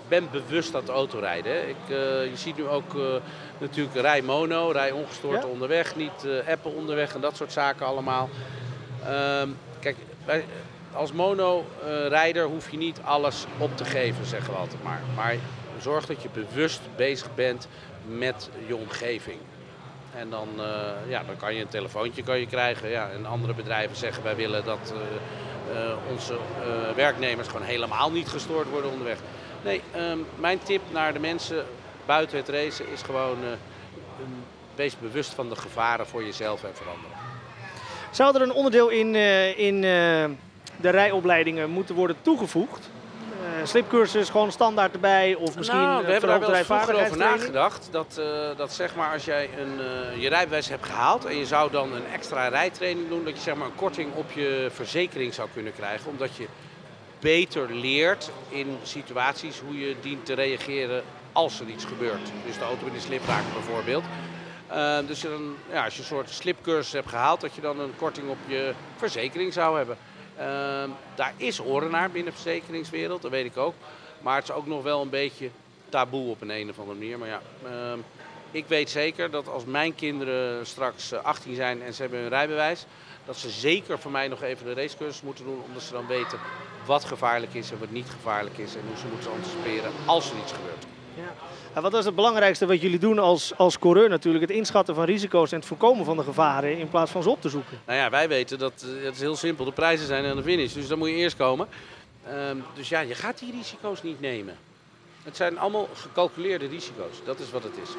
Ben 0.09 0.28
bewust 0.30 0.75
aan 0.75 0.80
het 0.80 0.90
autorijden. 0.90 1.52
Hè. 1.52 1.61
Ik, 1.61 1.76
eh, 1.88 2.25
je 2.30 2.37
ziet 2.37 2.56
nu 2.56 2.68
ook 2.68 2.97
natuurlijk 3.59 3.97
rij 3.97 4.23
mono, 4.23 4.71
rij 4.71 4.90
ongestoord 4.90 5.44
onderweg, 5.44 5.97
niet 5.97 6.26
appen 6.49 6.75
onderweg 6.75 7.14
en 7.14 7.21
dat 7.21 7.37
soort 7.37 7.52
zaken 7.52 7.87
allemaal. 7.87 8.28
Ehm, 9.04 9.49
kijk, 9.80 9.97
bij, 10.25 10.44
als 10.94 11.12
mono-rijder 11.12 12.44
hoef 12.44 12.70
je 12.70 12.76
niet 12.76 13.00
alles 13.04 13.46
op 13.58 13.76
te 13.76 13.84
geven, 13.84 14.26
zeggen 14.26 14.52
we 14.52 14.58
altijd 14.58 14.82
maar. 14.82 15.00
Maar 15.16 15.37
zorg 15.80 16.06
dat 16.06 16.22
je 16.22 16.28
bewust 16.32 16.80
bezig 16.96 17.34
bent 17.34 17.68
met 18.06 18.50
je 18.66 18.76
omgeving. 18.76 19.38
En 20.16 20.30
dan, 20.30 20.49
uh, 20.56 20.64
ja, 21.08 21.22
dan 21.26 21.37
kan 21.37 21.54
je 21.54 21.61
een 21.61 21.68
telefoontje 21.68 22.22
kan 22.22 22.38
je 22.38 22.46
krijgen. 22.46 22.88
Ja, 22.88 23.11
en 23.11 23.26
andere 23.26 23.54
bedrijven 23.54 23.96
zeggen 23.96 24.22
wij 24.22 24.37
willen 24.37 24.64
dat 24.64 24.94
uh, 24.94 25.00
uh, 25.75 25.94
onze 26.11 26.38
werknemers 26.96 27.49
gewoon 27.49 27.66
helemaal 27.66 28.11
niet 28.11 28.28
gestoord 28.28 28.68
worden 28.68 28.90
onderweg. 28.90 29.18
Nee, 29.64 29.80
um, 29.96 30.26
mijn 30.37 30.58
tip 30.62 30.82
naar 30.90 31.12
de 31.12 31.18
mensen 31.18 31.64
buiten 32.06 32.37
het 32.37 32.49
racen 32.49 32.88
is 32.92 33.02
gewoon 33.02 33.38
wees 34.75 34.99
bewust 34.99 35.34
van 35.34 35.49
de 35.49 35.56
gevaren 35.56 36.06
voor 36.06 36.25
jezelf 36.25 36.64
en 36.64 36.70
voor 36.75 36.87
anderen. 36.87 37.16
Zou 38.11 38.34
er 38.34 38.42
een 38.42 38.52
onderdeel 38.52 38.88
in, 38.88 39.14
in 39.56 39.84
de 40.82 40.90
rijopleidingen 40.90 41.70
moeten 41.70 41.94
worden 41.94 42.16
toegevoegd? 42.22 42.90
Uh, 43.42 43.66
slipcursus 43.66 44.28
gewoon 44.28 44.52
standaard 44.52 44.92
erbij? 44.92 45.34
Of 45.34 45.56
misschien 45.56 45.78
nou, 45.78 46.04
we 46.04 46.12
hebben 46.12 46.30
daar 46.30 46.40
wel 46.40 46.64
vroeger 46.64 46.94
over 46.94 47.16
nagedacht. 47.16 47.88
Dat, 47.90 48.16
uh, 48.18 48.26
dat 48.56 48.72
zeg 48.72 48.94
maar 48.94 49.12
als 49.12 49.24
jij 49.24 49.48
een, 49.58 49.80
uh, 50.14 50.22
je 50.22 50.28
rijbewijs 50.28 50.68
hebt 50.68 50.86
gehaald 50.86 51.24
en 51.24 51.36
je 51.36 51.46
zou 51.46 51.70
dan 51.70 51.92
een 51.92 52.06
extra 52.12 52.48
rijtraining 52.48 53.08
doen, 53.08 53.24
dat 53.24 53.34
je 53.34 53.40
zeg 53.42 53.54
maar 53.54 53.66
een 53.66 53.74
korting 53.74 54.14
op 54.14 54.30
je 54.30 54.68
verzekering 54.72 55.34
zou 55.34 55.48
kunnen 55.54 55.72
krijgen. 55.72 56.10
Omdat 56.10 56.36
je 56.36 56.46
beter 57.20 57.74
leert 57.74 58.30
in 58.48 58.76
situaties 58.82 59.60
hoe 59.66 59.78
je 59.78 59.94
dient 60.00 60.26
te 60.26 60.34
reageren 60.34 61.02
als 61.32 61.60
er 61.60 61.66
iets 61.66 61.84
gebeurt. 61.84 62.30
Dus 62.46 62.58
de 62.58 62.64
auto 62.64 62.86
in 62.86 62.92
de 62.92 63.00
slip 63.00 63.22
bijvoorbeeld. 63.52 64.04
dus 65.06 65.20
dan, 65.20 65.54
ja, 65.72 65.84
als 65.84 65.94
je 65.94 66.00
een 66.00 66.06
soort 66.06 66.30
slipcursus 66.30 66.92
hebt 66.92 67.08
gehaald, 67.08 67.40
dat 67.40 67.54
je 67.54 67.60
dan 67.60 67.80
een 67.80 67.96
korting 67.96 68.28
op 68.28 68.38
je 68.46 68.72
verzekering 68.96 69.52
zou 69.52 69.76
hebben. 69.76 69.96
Uh, 70.38 70.44
daar 71.14 71.34
is 71.36 71.60
oren 71.60 71.90
naar 71.90 72.10
binnen 72.10 72.32
de 72.32 72.40
verzekeringswereld, 72.40 73.22
dat 73.22 73.30
weet 73.30 73.44
ik 73.44 73.56
ook. 73.56 73.74
Maar 74.20 74.34
het 74.34 74.48
is 74.48 74.54
ook 74.54 74.66
nog 74.66 74.82
wel 74.82 75.02
een 75.02 75.10
beetje 75.10 75.50
taboe 75.88 76.30
op 76.30 76.40
een, 76.40 76.50
een 76.50 76.70
of 76.70 76.78
andere 76.78 76.98
manier. 76.98 77.18
Maar 77.18 77.28
ja, 77.28 77.40
uh, 77.64 77.98
ik 78.50 78.66
weet 78.66 78.90
zeker 78.90 79.30
dat 79.30 79.48
als 79.48 79.64
mijn 79.64 79.94
kinderen 79.94 80.66
straks 80.66 81.12
18 81.12 81.50
eh, 81.50 81.56
zijn 81.56 81.82
en 81.82 81.94
ze 81.94 82.02
hebben 82.02 82.20
hun 82.20 82.28
rijbewijs, 82.28 82.86
dat 83.24 83.36
ze 83.36 83.50
zeker 83.50 83.98
voor 83.98 84.10
mij 84.10 84.28
nog 84.28 84.42
even 84.42 84.66
de 84.66 84.74
racecursus 84.74 85.22
moeten 85.22 85.44
doen, 85.44 85.62
omdat 85.66 85.82
ze 85.82 85.92
dan 85.92 86.06
weten 86.06 86.38
wat 86.86 87.04
gevaarlijk 87.04 87.54
is 87.54 87.70
en 87.70 87.78
wat 87.78 87.90
niet 87.90 88.10
gevaarlijk 88.10 88.58
is 88.58 88.74
en 88.74 88.82
hoe 88.88 88.96
ze 88.96 89.06
moeten 89.06 89.30
anticiperen 89.30 89.92
als 90.06 90.30
er 90.30 90.36
iets 90.38 90.52
gebeurt. 90.52 90.84
Ja. 91.14 91.51
Wat 91.80 91.94
is 91.94 92.04
het 92.04 92.14
belangrijkste 92.14 92.66
wat 92.66 92.80
jullie 92.80 92.98
doen 92.98 93.18
als, 93.18 93.52
als 93.56 93.78
coureur 93.78 94.08
natuurlijk? 94.08 94.44
Het 94.46 94.56
inschatten 94.56 94.94
van 94.94 95.04
risico's 95.04 95.52
en 95.52 95.58
het 95.58 95.66
voorkomen 95.66 96.04
van 96.04 96.16
de 96.16 96.22
gevaren 96.22 96.78
in 96.78 96.88
plaats 96.88 97.10
van 97.10 97.22
ze 97.22 97.30
op 97.30 97.40
te 97.40 97.48
zoeken. 97.48 97.80
Nou 97.86 97.98
ja, 97.98 98.10
wij 98.10 98.28
weten 98.28 98.58
dat 98.58 98.72
eh, 98.98 99.04
het 99.04 99.14
is 99.14 99.20
heel 99.20 99.36
simpel. 99.36 99.64
De 99.64 99.72
prijzen 99.72 100.06
zijn 100.06 100.24
aan 100.24 100.36
de 100.36 100.42
finish, 100.42 100.72
dus 100.72 100.88
dan 100.88 100.98
moet 100.98 101.08
je 101.08 101.14
eerst 101.14 101.36
komen. 101.36 101.68
Um, 102.48 102.64
dus 102.74 102.88
ja, 102.88 103.00
je 103.00 103.14
gaat 103.14 103.38
die 103.38 103.52
risico's 103.52 104.02
niet 104.02 104.20
nemen. 104.20 104.56
Het 105.22 105.36
zijn 105.36 105.58
allemaal 105.58 105.88
gecalculeerde 105.94 106.66
risico's. 106.66 107.16
Dat 107.24 107.38
is 107.38 107.50
wat 107.50 107.62
het 107.62 107.72
is. 107.82 107.90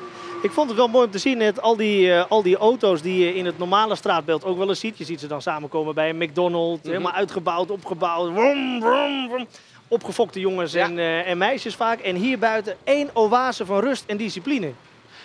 Ik 0.41 0.51
vond 0.51 0.69
het 0.69 0.77
wel 0.77 0.87
mooi 0.87 1.05
om 1.05 1.11
te 1.11 1.17
zien, 1.17 1.37
net 1.37 1.61
al 1.61 1.75
die, 1.75 2.07
uh, 2.07 2.23
al 2.29 2.43
die 2.43 2.57
auto's 2.57 3.01
die 3.01 3.25
je 3.25 3.35
in 3.35 3.45
het 3.45 3.57
normale 3.57 3.95
straatbeeld 3.95 4.43
ook 4.43 4.57
wel 4.57 4.69
eens 4.69 4.79
ziet. 4.79 4.97
Je 4.97 5.03
ziet 5.03 5.19
ze 5.19 5.27
dan 5.27 5.41
samenkomen 5.41 5.95
bij 5.95 6.09
een 6.09 6.17
McDonald's, 6.17 6.75
mm 6.75 6.81
-hmm. 6.81 6.91
helemaal 6.91 7.19
uitgebouwd, 7.19 7.71
opgebouwd. 7.71 8.31
Vroom, 8.33 8.81
vroom, 8.81 9.29
vroom 9.29 9.47
opgefokte 9.93 10.39
jongens 10.39 10.71
ja. 10.71 10.85
en, 10.85 10.97
uh, 10.97 11.29
en, 11.29 11.38
meisjes 11.38 11.75
vaak. 11.75 12.00
En 12.00 12.15
hier 12.15 12.39
buiten 12.39 12.77
één 12.83 13.09
oase 13.13 13.65
van 13.65 13.79
rust 13.79 14.03
en 14.07 14.17
discipline. 14.17 14.71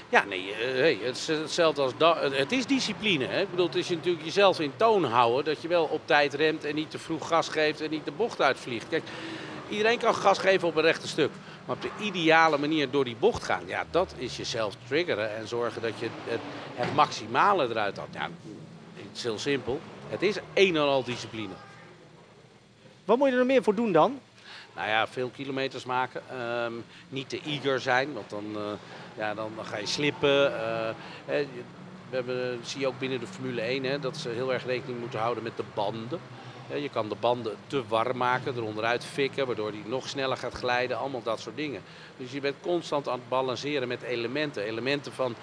Ja, 0.08 0.24
nee, 0.24 0.54
hey, 0.56 0.98
het 1.02 1.16
is 1.16 1.26
hetzelfde 1.26 1.82
als 1.82 1.92
het 2.32 2.52
is 2.52 2.66
discipline. 2.66 3.24
Hè? 3.24 3.40
Ik 3.40 3.50
bedoel, 3.50 3.66
het 3.66 3.74
is 3.74 3.88
natuurlijk 3.88 4.24
jezelf 4.24 4.60
in 4.60 4.72
toon 4.76 5.04
houden 5.04 5.44
dat 5.44 5.62
je 5.62 5.68
wel 5.68 5.84
op 5.84 6.00
tijd 6.04 6.34
remt 6.34 6.64
en 6.64 6.74
niet 6.74 6.90
te 6.90 6.98
vroeg 6.98 7.28
gas 7.28 7.48
geeft 7.48 7.80
en 7.80 7.90
niet 7.90 8.04
de 8.04 8.10
bocht 8.10 8.40
uitvliegt. 8.40 8.88
Kijk, 8.88 9.02
iedereen 9.68 9.98
kan 9.98 10.14
gas 10.14 10.38
geven 10.38 10.68
op 10.68 10.76
een 10.76 10.82
rechte 10.82 11.08
stuk. 11.08 11.30
Maar 11.64 11.76
op 11.76 11.82
de 11.82 12.04
ideale 12.04 12.58
manier 12.58 12.90
door 12.90 13.04
die 13.04 13.16
bocht 13.18 13.44
gaan, 13.44 13.62
ja, 13.66 13.84
dat 13.90 14.14
is 14.16 14.36
jezelf 14.36 14.74
triggeren 14.86 15.36
en 15.36 15.48
zorgen 15.48 15.82
dat 15.82 15.92
je 15.98 16.08
het, 16.24 16.40
het 16.74 16.94
maximale 16.94 17.68
eruit 17.68 17.96
haalt. 17.96 18.08
Ja, 18.12 18.28
het 18.94 19.16
is 19.16 19.22
heel 19.22 19.38
simpel. 19.38 19.80
Het 20.08 20.22
is 20.22 20.36
een 20.54 20.76
en 20.76 20.82
al 20.82 21.04
discipline. 21.04 21.52
Wat 23.04 23.18
moet 23.18 23.26
je 23.26 23.32
er 23.32 23.38
nog 23.38 23.46
meer 23.46 23.62
voor 23.62 23.74
doen 23.74 23.92
dan? 23.92 24.20
Nou 24.78 24.90
ja, 24.90 25.06
veel 25.06 25.28
kilometers 25.28 25.84
maken. 25.84 26.22
Um, 26.64 26.84
niet 27.08 27.28
te 27.28 27.40
eager 27.44 27.80
zijn, 27.80 28.12
want 28.12 28.30
dan, 28.30 28.44
uh, 28.56 28.62
ja, 29.16 29.34
dan, 29.34 29.52
ga 29.62 29.76
je 29.76 29.86
slippen. 29.86 30.52
Uh, 30.52 30.88
we 32.10 32.16
hebben, 32.16 32.60
zie 32.62 32.80
je 32.80 32.86
ook 32.86 32.98
binnen 32.98 33.20
de 33.20 33.26
Formule 33.26 33.60
1 33.60 33.84
hè, 33.84 33.98
dat 33.98 34.16
ze 34.16 34.28
heel 34.28 34.52
erg 34.52 34.64
rekening 34.64 35.00
moeten 35.00 35.18
houden 35.20 35.42
met 35.42 35.56
de 35.56 35.64
banden. 35.74 36.20
Je 36.74 36.88
kan 36.88 37.08
de 37.08 37.16
banden 37.20 37.56
te 37.66 37.82
warm 37.88 38.16
maken, 38.16 38.56
eronderuit 38.56 39.04
fikken, 39.04 39.46
waardoor 39.46 39.72
die 39.72 39.82
nog 39.86 40.08
sneller 40.08 40.36
gaat 40.36 40.54
glijden. 40.54 40.98
Allemaal 40.98 41.22
dat 41.22 41.40
soort 41.40 41.56
dingen. 41.56 41.82
Dus 42.16 42.32
je 42.32 42.40
bent 42.40 42.56
constant 42.60 43.08
aan 43.08 43.18
het 43.18 43.28
balanceren 43.28 43.88
met 43.88 44.02
elementen. 44.02 44.62
Elementen 44.62 45.12
van, 45.12 45.34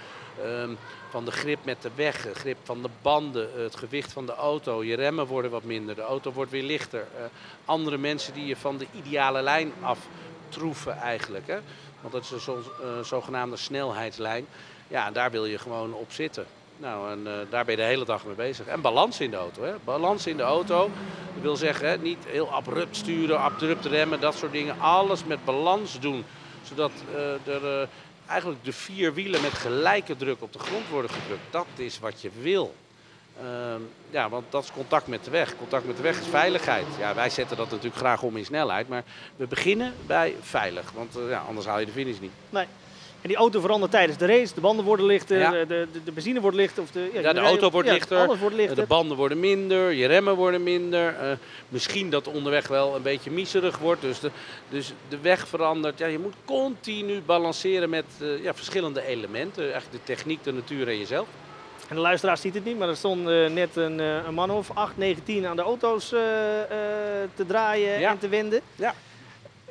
um, 0.45 0.77
van 1.09 1.25
de 1.25 1.31
grip 1.31 1.65
met 1.65 1.81
de 1.81 1.89
weg, 1.95 2.21
de 2.21 2.35
grip 2.35 2.57
van 2.63 2.81
de 2.81 2.89
banden, 3.01 3.49
het 3.55 3.75
gewicht 3.75 4.13
van 4.13 4.25
de 4.25 4.35
auto. 4.35 4.83
Je 4.83 4.95
remmen 4.95 5.27
worden 5.27 5.51
wat 5.51 5.63
minder, 5.63 5.95
de 5.95 6.01
auto 6.01 6.31
wordt 6.31 6.51
weer 6.51 6.63
lichter. 6.63 7.07
Uh, 7.17 7.25
andere 7.65 7.97
mensen 7.97 8.33
die 8.33 8.45
je 8.45 8.55
van 8.55 8.77
de 8.77 8.87
ideale 8.91 9.41
lijn 9.41 9.73
aftroeven 9.81 10.97
eigenlijk. 10.97 11.47
Hè? 11.47 11.57
Want 12.01 12.13
dat 12.13 12.23
is 12.23 12.31
een 12.31 12.39
zo, 12.39 12.57
uh, 12.57 13.03
zogenaamde 13.03 13.57
snelheidslijn. 13.57 14.45
Ja, 14.87 15.11
daar 15.11 15.31
wil 15.31 15.45
je 15.45 15.57
gewoon 15.57 15.93
op 15.93 16.11
zitten. 16.11 16.45
Nou, 16.77 17.11
en 17.11 17.47
daar 17.49 17.65
ben 17.65 17.75
je 17.75 17.81
de 17.81 17.87
hele 17.87 18.05
dag 18.05 18.25
mee 18.25 18.35
bezig. 18.35 18.65
En 18.65 18.81
balans 18.81 19.19
in 19.19 19.31
de 19.31 19.37
auto. 19.37 19.63
Hè? 19.63 19.73
Balans 19.83 20.27
in 20.27 20.37
de 20.37 20.43
auto. 20.43 20.89
Dat 21.33 21.43
wil 21.43 21.55
zeggen, 21.55 21.89
hè, 21.89 21.97
niet 21.97 22.25
heel 22.27 22.51
abrupt 22.51 22.95
sturen, 22.95 23.39
abrupt 23.39 23.85
remmen, 23.85 24.19
dat 24.19 24.35
soort 24.35 24.51
dingen. 24.51 24.79
Alles 24.79 25.25
met 25.25 25.45
balans 25.45 25.99
doen. 25.99 26.25
Zodat 26.63 26.91
er 27.45 27.87
eigenlijk 28.27 28.63
de 28.63 28.73
vier 28.73 29.13
wielen 29.13 29.41
met 29.41 29.53
gelijke 29.53 30.15
druk 30.15 30.41
op 30.41 30.53
de 30.53 30.59
grond 30.59 30.89
worden 30.89 31.11
gedrukt. 31.11 31.41
Dat 31.49 31.67
is 31.75 31.99
wat 31.99 32.21
je 32.21 32.29
wil. 32.41 32.75
Uh, 33.41 33.75
ja, 34.09 34.29
want 34.29 34.45
dat 34.49 34.63
is 34.63 34.71
contact 34.71 35.07
met 35.07 35.23
de 35.23 35.31
weg. 35.31 35.57
Contact 35.57 35.85
met 35.85 35.97
de 35.97 36.01
weg 36.01 36.19
is 36.19 36.27
veiligheid. 36.27 36.85
Ja, 36.99 37.13
wij 37.13 37.29
zetten 37.29 37.57
dat 37.57 37.69
natuurlijk 37.69 37.95
graag 37.95 38.21
om 38.21 38.37
in 38.37 38.45
snelheid. 38.45 38.87
Maar 38.87 39.03
we 39.35 39.47
beginnen 39.47 39.93
bij 40.05 40.35
veilig. 40.41 40.91
Want 40.91 41.13
ja, 41.29 41.39
anders 41.47 41.65
haal 41.65 41.79
je 41.79 41.85
de 41.85 41.91
finish 41.91 42.19
niet. 42.19 42.31
Nee. 42.49 42.65
En 43.25 43.31
die 43.31 43.39
auto 43.39 43.59
verandert 43.59 43.91
tijdens 43.91 44.17
de 44.17 44.25
race. 44.25 44.53
De 44.53 44.61
banden 44.61 44.85
worden 44.85 45.05
lichter, 45.05 45.37
ja. 45.37 45.51
de, 45.51 45.65
de, 45.67 45.87
de, 46.03 46.11
benzine 46.11 46.41
wordt 46.41 46.57
lichter. 46.57 46.83
Of 46.83 46.91
de, 46.91 47.09
ja, 47.13 47.19
ja 47.19 47.33
de 47.33 47.39
auto 47.39 47.69
wordt, 47.69 47.87
ja, 47.87 47.93
lichter, 47.93 48.17
alles 48.17 48.39
wordt 48.39 48.55
lichter. 48.55 48.75
De 48.75 48.85
banden 48.85 49.17
worden 49.17 49.39
minder, 49.39 49.93
je 49.93 50.05
remmen 50.05 50.35
worden 50.35 50.63
minder. 50.63 51.15
Uh, 51.21 51.31
misschien 51.69 52.09
dat 52.09 52.27
onderweg 52.27 52.67
wel 52.67 52.95
een 52.95 53.01
beetje 53.01 53.31
miserig 53.31 53.77
wordt. 53.77 54.01
Dus 54.01 54.19
de, 54.19 54.31
dus 54.69 54.93
de 55.09 55.19
weg 55.19 55.47
verandert. 55.47 55.99
Ja, 55.99 56.05
je 56.05 56.19
moet 56.19 56.33
continu 56.45 57.21
balanceren 57.21 57.89
met 57.89 58.05
uh, 58.21 58.43
ja, 58.43 58.53
verschillende 58.53 59.05
elementen. 59.05 59.63
Eigenlijk 59.63 60.05
de 60.05 60.13
techniek, 60.13 60.43
de 60.43 60.53
natuur 60.53 60.87
en 60.87 60.97
jezelf. 60.97 61.27
En 61.87 61.95
de 61.95 62.01
luisteraar 62.01 62.37
ziet 62.37 62.53
het 62.53 62.65
niet, 62.65 62.77
maar 62.77 62.89
er 62.89 62.97
stond 62.97 63.29
uh, 63.29 63.49
net 63.49 63.75
een, 63.75 63.99
een, 63.99 64.33
man 64.33 64.51
of 64.51 64.71
8, 64.73 64.97
9, 64.97 65.23
10 65.23 65.45
aan 65.45 65.55
de 65.55 65.61
auto's 65.61 66.07
te 66.07 67.45
draaien 67.47 68.07
en 68.07 68.19
te 68.19 68.27
wenden. 68.27 68.61
Ja. 68.75 68.93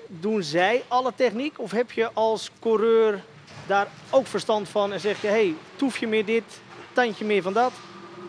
Doen 0.07 0.43
zij 0.43 0.83
alle 0.89 1.13
techniek 1.17 1.61
of 1.61 1.71
heb 1.71 1.93
je 1.93 2.11
als 2.13 2.51
coureur 2.61 3.23
daar 3.67 3.89
ook 4.11 4.27
verstand 4.27 4.69
van 4.69 4.93
en 4.93 5.01
zeg 5.01 5.21
je, 5.21 5.27
hey, 5.27 5.55
toefje 5.77 6.07
meer 6.07 6.25
dit, 6.25 6.61
tandje 6.93 7.25
meer 7.25 7.43
van 7.43 7.53
dat? 7.53 7.73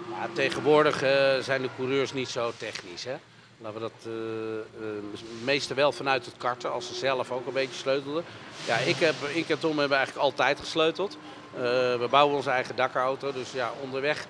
Ja, 0.09 0.27
tegenwoordig 0.33 1.03
uh, 1.03 1.09
zijn 1.43 1.61
de 1.61 1.69
coureurs 1.75 2.13
niet 2.13 2.29
zo 2.29 2.51
technisch. 2.57 3.03
Hè? 3.03 3.15
Laten 3.57 3.81
we 3.81 3.89
dat 3.89 4.05
uh, 4.07 4.87
uh, 4.87 5.01
meeste 5.43 5.73
wel 5.73 5.91
vanuit 5.91 6.25
het 6.25 6.37
karten, 6.37 6.71
als 6.71 6.87
ze 6.87 6.93
zelf 6.93 7.31
ook 7.31 7.47
een 7.47 7.53
beetje 7.53 7.75
sleutelden. 7.75 8.23
Ja, 8.67 8.77
ik, 8.77 8.95
heb, 8.95 9.15
ik 9.33 9.49
en 9.49 9.59
Tom 9.59 9.79
hebben 9.79 9.97
eigenlijk 9.97 10.25
altijd 10.25 10.59
gesleuteld. 10.59 11.17
we 11.53 12.07
bouwen 12.09 12.35
onze 12.35 12.49
eigen 12.49 12.75
Dakar-auto, 12.75 13.31
dus 13.31 13.51
ja, 13.51 13.71
onderweg 13.81 14.27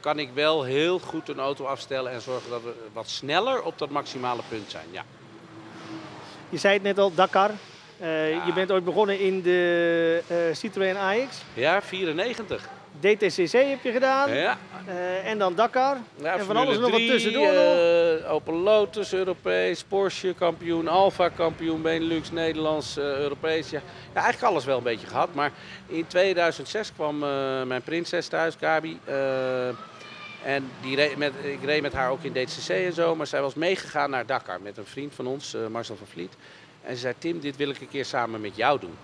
kan 0.00 0.18
ik 0.18 0.30
wel 0.34 0.62
heel 0.62 0.98
goed 0.98 1.28
een 1.28 1.38
auto 1.38 1.64
afstellen 1.64 2.12
en 2.12 2.20
zorgen 2.20 2.50
dat 2.50 2.62
we 2.62 2.74
wat 2.92 3.08
sneller 3.08 3.62
op 3.62 3.78
dat 3.78 3.90
maximale 3.90 4.42
punt 4.48 4.70
zijn. 4.70 4.86
Ja. 4.90 5.04
Je 6.48 6.58
zei 6.58 6.74
het 6.74 6.82
net 6.82 6.98
al, 6.98 7.14
Dakar. 7.14 7.50
Ja. 8.04 8.46
Je 8.46 8.52
bent 8.54 8.72
ooit 8.72 8.84
begonnen 8.84 9.20
in 9.20 9.42
de 9.42 10.22
uh, 10.30 10.36
Citroën 10.54 10.96
AX. 10.96 11.42
Ja, 11.54 11.82
94. 11.82 12.68
DTCC 13.00 13.52
heb 13.52 13.82
je 13.82 13.92
gedaan. 13.92 14.34
Ja. 14.34 14.58
Uh, 14.88 15.26
en 15.26 15.38
dan 15.38 15.54
Dakar. 15.54 15.96
Ja, 16.16 16.36
en 16.36 16.44
van 16.44 16.56
alles 16.56 16.78
nog 16.78 16.90
wat 16.90 17.06
tussendoor. 17.06 17.52
Opel 18.28 18.54
Lotus, 18.54 19.12
Europees, 19.12 19.82
Porsche 19.82 20.34
kampioen, 20.34 20.88
Alfa 20.88 21.28
kampioen, 21.28 21.82
Benelux, 21.82 22.30
Nederlands, 22.30 22.96
Europees. 22.96 23.70
Ja. 23.70 23.80
ja, 24.14 24.20
eigenlijk 24.20 24.52
alles 24.52 24.64
wel 24.64 24.76
een 24.76 24.82
beetje 24.82 25.06
gehad. 25.06 25.34
Maar 25.34 25.52
in 25.86 26.06
2006 26.06 26.92
kwam 26.92 27.18
mijn 27.66 27.82
prinses 27.82 28.28
thuis, 28.28 28.54
Gabi. 28.60 29.00
en 30.44 30.70
die 30.80 30.96
reed 30.96 31.16
met, 31.16 31.32
ik 31.42 31.64
reed 31.64 31.82
met 31.82 31.92
haar 31.92 32.10
ook 32.10 32.22
in 32.22 32.32
DTCC 32.32 32.68
en 32.68 32.92
zo. 32.92 33.16
Maar 33.16 33.26
zij 33.26 33.40
was 33.40 33.54
meegegaan 33.54 34.10
naar 34.10 34.26
Dakar 34.26 34.60
met 34.60 34.76
een 34.76 34.86
vriend 34.86 35.14
van 35.14 35.26
ons, 35.26 35.56
Marcel 35.70 35.96
van 35.96 36.06
Vliet. 36.06 36.36
En 36.84 36.94
ze 36.94 37.00
zei, 37.00 37.14
Tim, 37.18 37.40
dit 37.40 37.56
wil 37.56 37.68
ik 37.70 37.80
een 37.80 37.88
keer 37.88 38.04
samen 38.04 38.40
met 38.40 38.56
jou 38.56 38.80
doen. 38.80 38.96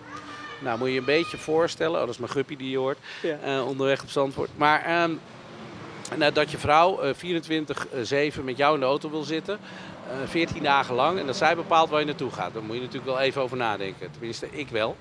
Nou, 0.59 0.79
moet 0.79 0.87
je 0.87 0.93
je 0.95 0.99
een 0.99 1.05
beetje 1.05 1.37
voorstellen. 1.39 1.95
Oh, 1.95 2.01
dat 2.01 2.09
is 2.15 2.19
mijn 2.19 2.31
guppy 2.33 2.57
die 2.57 2.71
je 2.71 2.79
hoort. 2.79 2.99
Ja. 3.23 3.39
eh, 3.45 3.67
onderweg 3.67 4.03
op 4.03 4.11
Zandvoort. 4.11 4.51
Maar 4.57 4.83
ehm, 4.85 5.11
nou, 6.17 6.33
dat 6.33 6.51
je 6.51 6.59
vrouw 6.59 7.01
eh 7.01 7.15
24-7 8.41 8.45
met 8.45 8.57
jou 8.57 8.75
in 8.75 8.81
de 8.81 8.87
auto 8.87 9.11
wil 9.11 9.23
zitten. 9.23 9.59
eh 10.23 10.29
14 10.29 10.63
dagen 10.63 10.95
lang. 10.95 11.19
En 11.19 11.27
dat 11.27 11.37
zij 11.37 11.57
bepaalt 11.57 11.91
waar 11.91 12.01
je 12.01 12.07
naartoe 12.07 12.31
gaat. 12.31 12.53
Daar 12.55 12.63
moet 12.63 12.75
je 12.77 12.81
natuurlijk 12.83 13.11
wel 13.11 13.21
even 13.21 13.43
over 13.43 13.57
nadenken. 13.57 14.11
Tenminste, 14.11 14.49
ik 14.51 14.69
wel. 14.69 14.97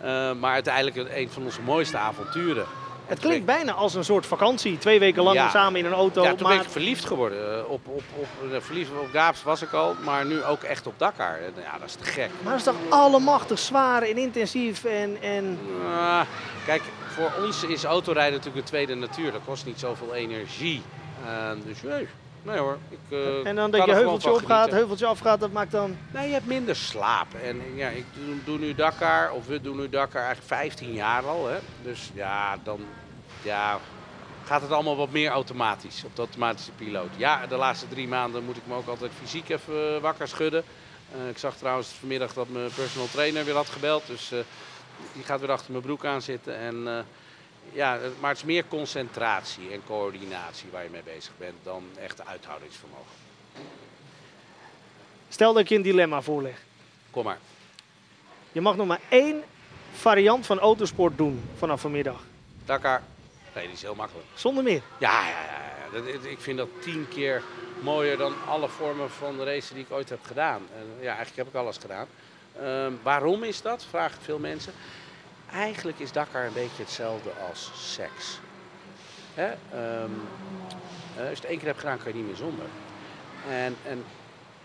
Eh, 0.00 0.32
maar 0.32 0.52
uiteindelijk 0.52 0.96
een 1.16 1.30
van 1.30 1.44
onze 1.44 1.60
mooiste 1.62 1.96
avonturen. 1.96 2.66
Het 3.12 3.20
klinkt 3.20 3.46
bijna 3.46 3.72
als 3.72 3.94
een 3.94 4.04
soort 4.04 4.26
vakantie. 4.26 4.78
Twee 4.78 4.98
weken 4.98 5.22
lang 5.22 5.36
Ja. 5.36 5.48
samen 5.50 5.78
in 5.80 5.86
een 5.86 5.92
auto. 5.92 6.22
Ja, 6.22 6.34
toen 6.34 6.48
ben 6.48 6.60
ik 6.60 6.68
verliefd 6.70 7.04
geworden. 7.04 7.58
Eh, 7.58 7.70
op, 7.70 7.86
op, 7.86 8.02
op, 8.16 8.52
eh, 8.52 8.60
verliefd 8.60 8.90
op 8.90 9.08
Gaaps 9.12 9.42
was 9.42 9.62
ik 9.62 9.72
al, 9.72 9.94
maar 10.04 10.26
nu 10.26 10.44
ook 10.44 10.62
echt 10.62 10.86
op 10.86 10.94
Dakar. 10.98 11.38
En, 11.38 11.52
Ja, 11.62 11.78
dat 11.78 11.88
is 11.88 11.94
te 11.94 12.04
gek. 12.04 12.30
Maar 12.42 12.52
het 12.52 12.66
is 12.66 12.72
toch 12.72 12.76
allemachtig 12.88 13.58
zwaar 13.58 14.02
en 14.02 14.16
intensief 14.16 14.84
en... 14.84 15.16
en... 15.22 15.58
Ah, 15.86 16.20
kijk, 16.66 16.82
voor 17.14 17.32
ons 17.44 17.64
is 17.64 17.84
autorijden 17.84 18.32
natuurlijk 18.32 18.58
een 18.64 18.70
tweede 18.70 18.94
natuur. 18.94 19.32
Dat 19.32 19.40
kost 19.44 19.66
niet 19.66 19.78
zoveel 19.78 20.14
energie. 20.14 20.82
Eh, 21.26 21.50
dus 21.64 21.82
nee, 21.82 22.08
nee 22.42 22.58
hoor. 22.58 22.78
Ik, 22.88 22.98
eh, 23.08 23.46
En 23.46 23.56
dan 23.56 23.70
dat 23.70 23.84
je 23.84 23.92
heuveltje 23.92 24.32
opgaat, 24.32 24.70
heuveltje 24.70 25.06
afgaat, 25.06 25.40
dat 25.40 25.52
maakt 25.52 25.70
dan... 25.70 25.96
Nee, 26.10 26.26
je 26.26 26.32
hebt 26.32 26.46
minder 26.46 26.76
slaap. 26.76 27.26
En 27.44 27.60
ja, 27.74 27.88
ik 27.88 28.04
doe, 28.14 28.34
doe 28.44 28.58
nu 28.58 28.74
Dakar, 28.74 29.32
of 29.32 29.46
we 29.46 29.60
doen 29.60 29.76
nu 29.76 29.88
Dakar 29.88 30.22
eigenlijk 30.22 30.48
15 30.48 30.92
jaar 30.92 31.22
al. 31.26 31.48
Hè. 31.48 31.56
Dus 31.82 32.10
ja, 32.14 32.56
dan 32.64 32.80
ja, 33.42 33.80
gaat 34.44 34.62
het 34.62 34.70
allemaal 34.70 34.96
wat 34.96 35.10
meer 35.10 35.30
automatisch, 35.30 36.04
op 36.04 36.16
de 36.16 36.22
automatische 36.22 36.72
piloot. 36.72 37.10
Ja, 37.16 37.46
de 37.46 37.56
laatste 37.56 37.88
drie 37.88 38.08
maanden 38.08 38.44
moet 38.44 38.56
ik 38.56 38.66
me 38.66 38.74
ook 38.74 38.88
altijd 38.88 39.10
fysiek 39.20 39.48
even 39.48 40.00
wakker 40.00 40.28
schudden. 40.28 40.64
Eh, 41.12 41.28
ik 41.28 41.38
zag 41.38 41.56
trouwens 41.56 41.88
vanmiddag 41.88 42.32
dat 42.32 42.48
mijn 42.48 42.70
personal 42.74 43.08
trainer 43.08 43.44
weer 43.44 43.54
had 43.54 43.68
gebeld. 43.68 44.06
Dus 44.06 44.32
eh, 44.32 44.38
die 45.12 45.22
gaat 45.24 45.40
weer 45.40 45.50
achter 45.50 45.70
mijn 45.70 45.84
broek 45.84 46.04
aan 46.04 46.22
zitten. 46.22 46.56
En, 46.56 46.88
eh, 46.88 47.04
ja, 47.72 47.96
eh, 47.96 48.08
maar 48.20 48.30
het 48.30 48.38
is 48.38 48.44
meer 48.44 48.64
concentratie 48.68 49.70
en 49.70 49.82
coördinatie 49.86 50.68
waar 50.70 50.82
je 50.82 50.90
mee 50.90 51.02
bezig 51.02 51.32
bent 51.38 51.56
dan 51.62 51.84
echt 52.00 52.26
uithoudingsvermogen. 52.26 53.20
Stel 55.28 55.52
dat 55.52 55.62
ik 55.62 55.68
je 55.68 55.74
een 55.74 55.82
dilemma 55.82 56.22
voorleg. 56.22 56.62
Kom 57.10 57.24
maar. 57.24 57.38
Je 58.52 58.60
mag 58.60 58.76
nog 58.76 58.86
maar 58.86 59.00
één 59.08 59.42
variant 59.92 60.46
van 60.46 60.58
autosport 60.58 61.16
doen 61.16 61.42
vanaf 61.56 61.80
vanmiddag. 61.80 62.20
Dakar. 62.64 63.02
Nee, 63.54 63.64
die 63.64 63.74
is 63.74 63.82
heel 63.82 63.94
makkelijk. 63.94 64.26
Zonder 64.34 64.64
meer. 64.64 64.82
Ja, 64.98 65.28
ja, 65.28 65.42
ja. 65.42 65.60
Dat, 65.92 66.24
ik 66.24 66.40
vind 66.40 66.58
dat 66.58 66.68
tien 66.80 67.08
keer 67.08 67.42
mooier 67.80 68.16
dan 68.16 68.34
alle 68.46 68.68
vormen 68.68 69.10
van 69.10 69.42
racen 69.42 69.74
die 69.74 69.84
ik 69.84 69.92
ooit 69.92 70.08
heb 70.08 70.24
gedaan. 70.26 70.62
En, 70.76 70.86
ja, 71.00 71.06
eigenlijk 71.06 71.36
heb 71.36 71.46
ik 71.46 71.54
alles 71.54 71.76
gedaan. 71.76 72.06
Ehm, 72.60 72.92
waarom 73.02 73.42
is 73.42 73.62
dat? 73.62 73.86
Vragen 73.90 74.22
veel 74.22 74.38
mensen. 74.38 74.72
Eigenlijk 75.52 75.98
is 75.98 76.12
Dakar 76.12 76.46
een 76.46 76.52
beetje 76.52 76.82
hetzelfde 76.82 77.30
als 77.48 77.70
seks. 77.74 78.38
Hè? 79.34 79.46
Ehm, 79.46 80.10
eh, 81.16 81.28
als 81.28 81.28
je 81.28 81.34
het 81.34 81.44
één 81.44 81.58
keer 81.58 81.66
hebt 81.66 81.78
gedaan, 81.78 81.98
kan 81.98 82.12
je 82.12 82.18
niet 82.18 82.26
meer 82.26 82.36
zonder. 82.36 82.66
En, 83.48 83.76
en 83.86 84.04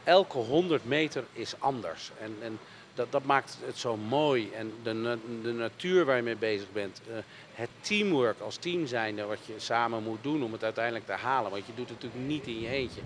elke 0.04 0.38
100 0.38 0.86
meter 0.86 1.24
is 1.34 1.54
anders. 1.60 2.12
En, 2.20 2.38
en 2.42 2.60
dat, 2.98 3.12
dat 3.12 3.24
maakt 3.26 3.58
het 3.66 3.78
zo 3.78 3.98
mooi. 3.98 4.50
En 4.54 4.72
de, 4.84 5.18
de 5.44 5.52
natuur 5.52 6.06
waar 6.06 6.16
je 6.16 6.22
mee 6.22 6.36
bezig 6.36 6.68
bent. 6.74 7.02
eh, 7.10 7.18
het 7.54 7.70
teamwork 7.82 8.40
als 8.40 8.56
team 8.56 8.88
zijnde 8.88 9.24
wat 9.26 9.38
je 9.46 9.54
samen 9.58 10.04
moet 10.04 10.20
doen 10.22 10.44
om 10.44 10.52
het 10.52 10.64
uiteindelijk 10.64 11.06
te 11.06 11.12
halen. 11.12 11.52
Want 11.52 11.66
je 11.66 11.72
doet 11.76 11.90
het 11.90 12.04
natuurlijk 12.04 12.30
niet 12.32 12.48
in 12.48 12.62
je 12.62 12.68
eentje. 12.68 13.02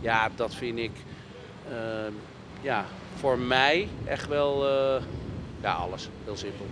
Ja, 0.00 0.30
dat 0.36 0.54
vind 0.54 0.78
ik 0.78 0.90
ehm, 1.68 2.12
ja, 2.60 2.86
voor 3.16 3.38
mij 3.38 3.88
echt 4.04 4.28
wel 4.28 4.68
eh, 4.68 5.02
ja, 5.62 5.72
alles. 5.72 6.08
Heel 6.24 6.36
simpel. 6.36 6.66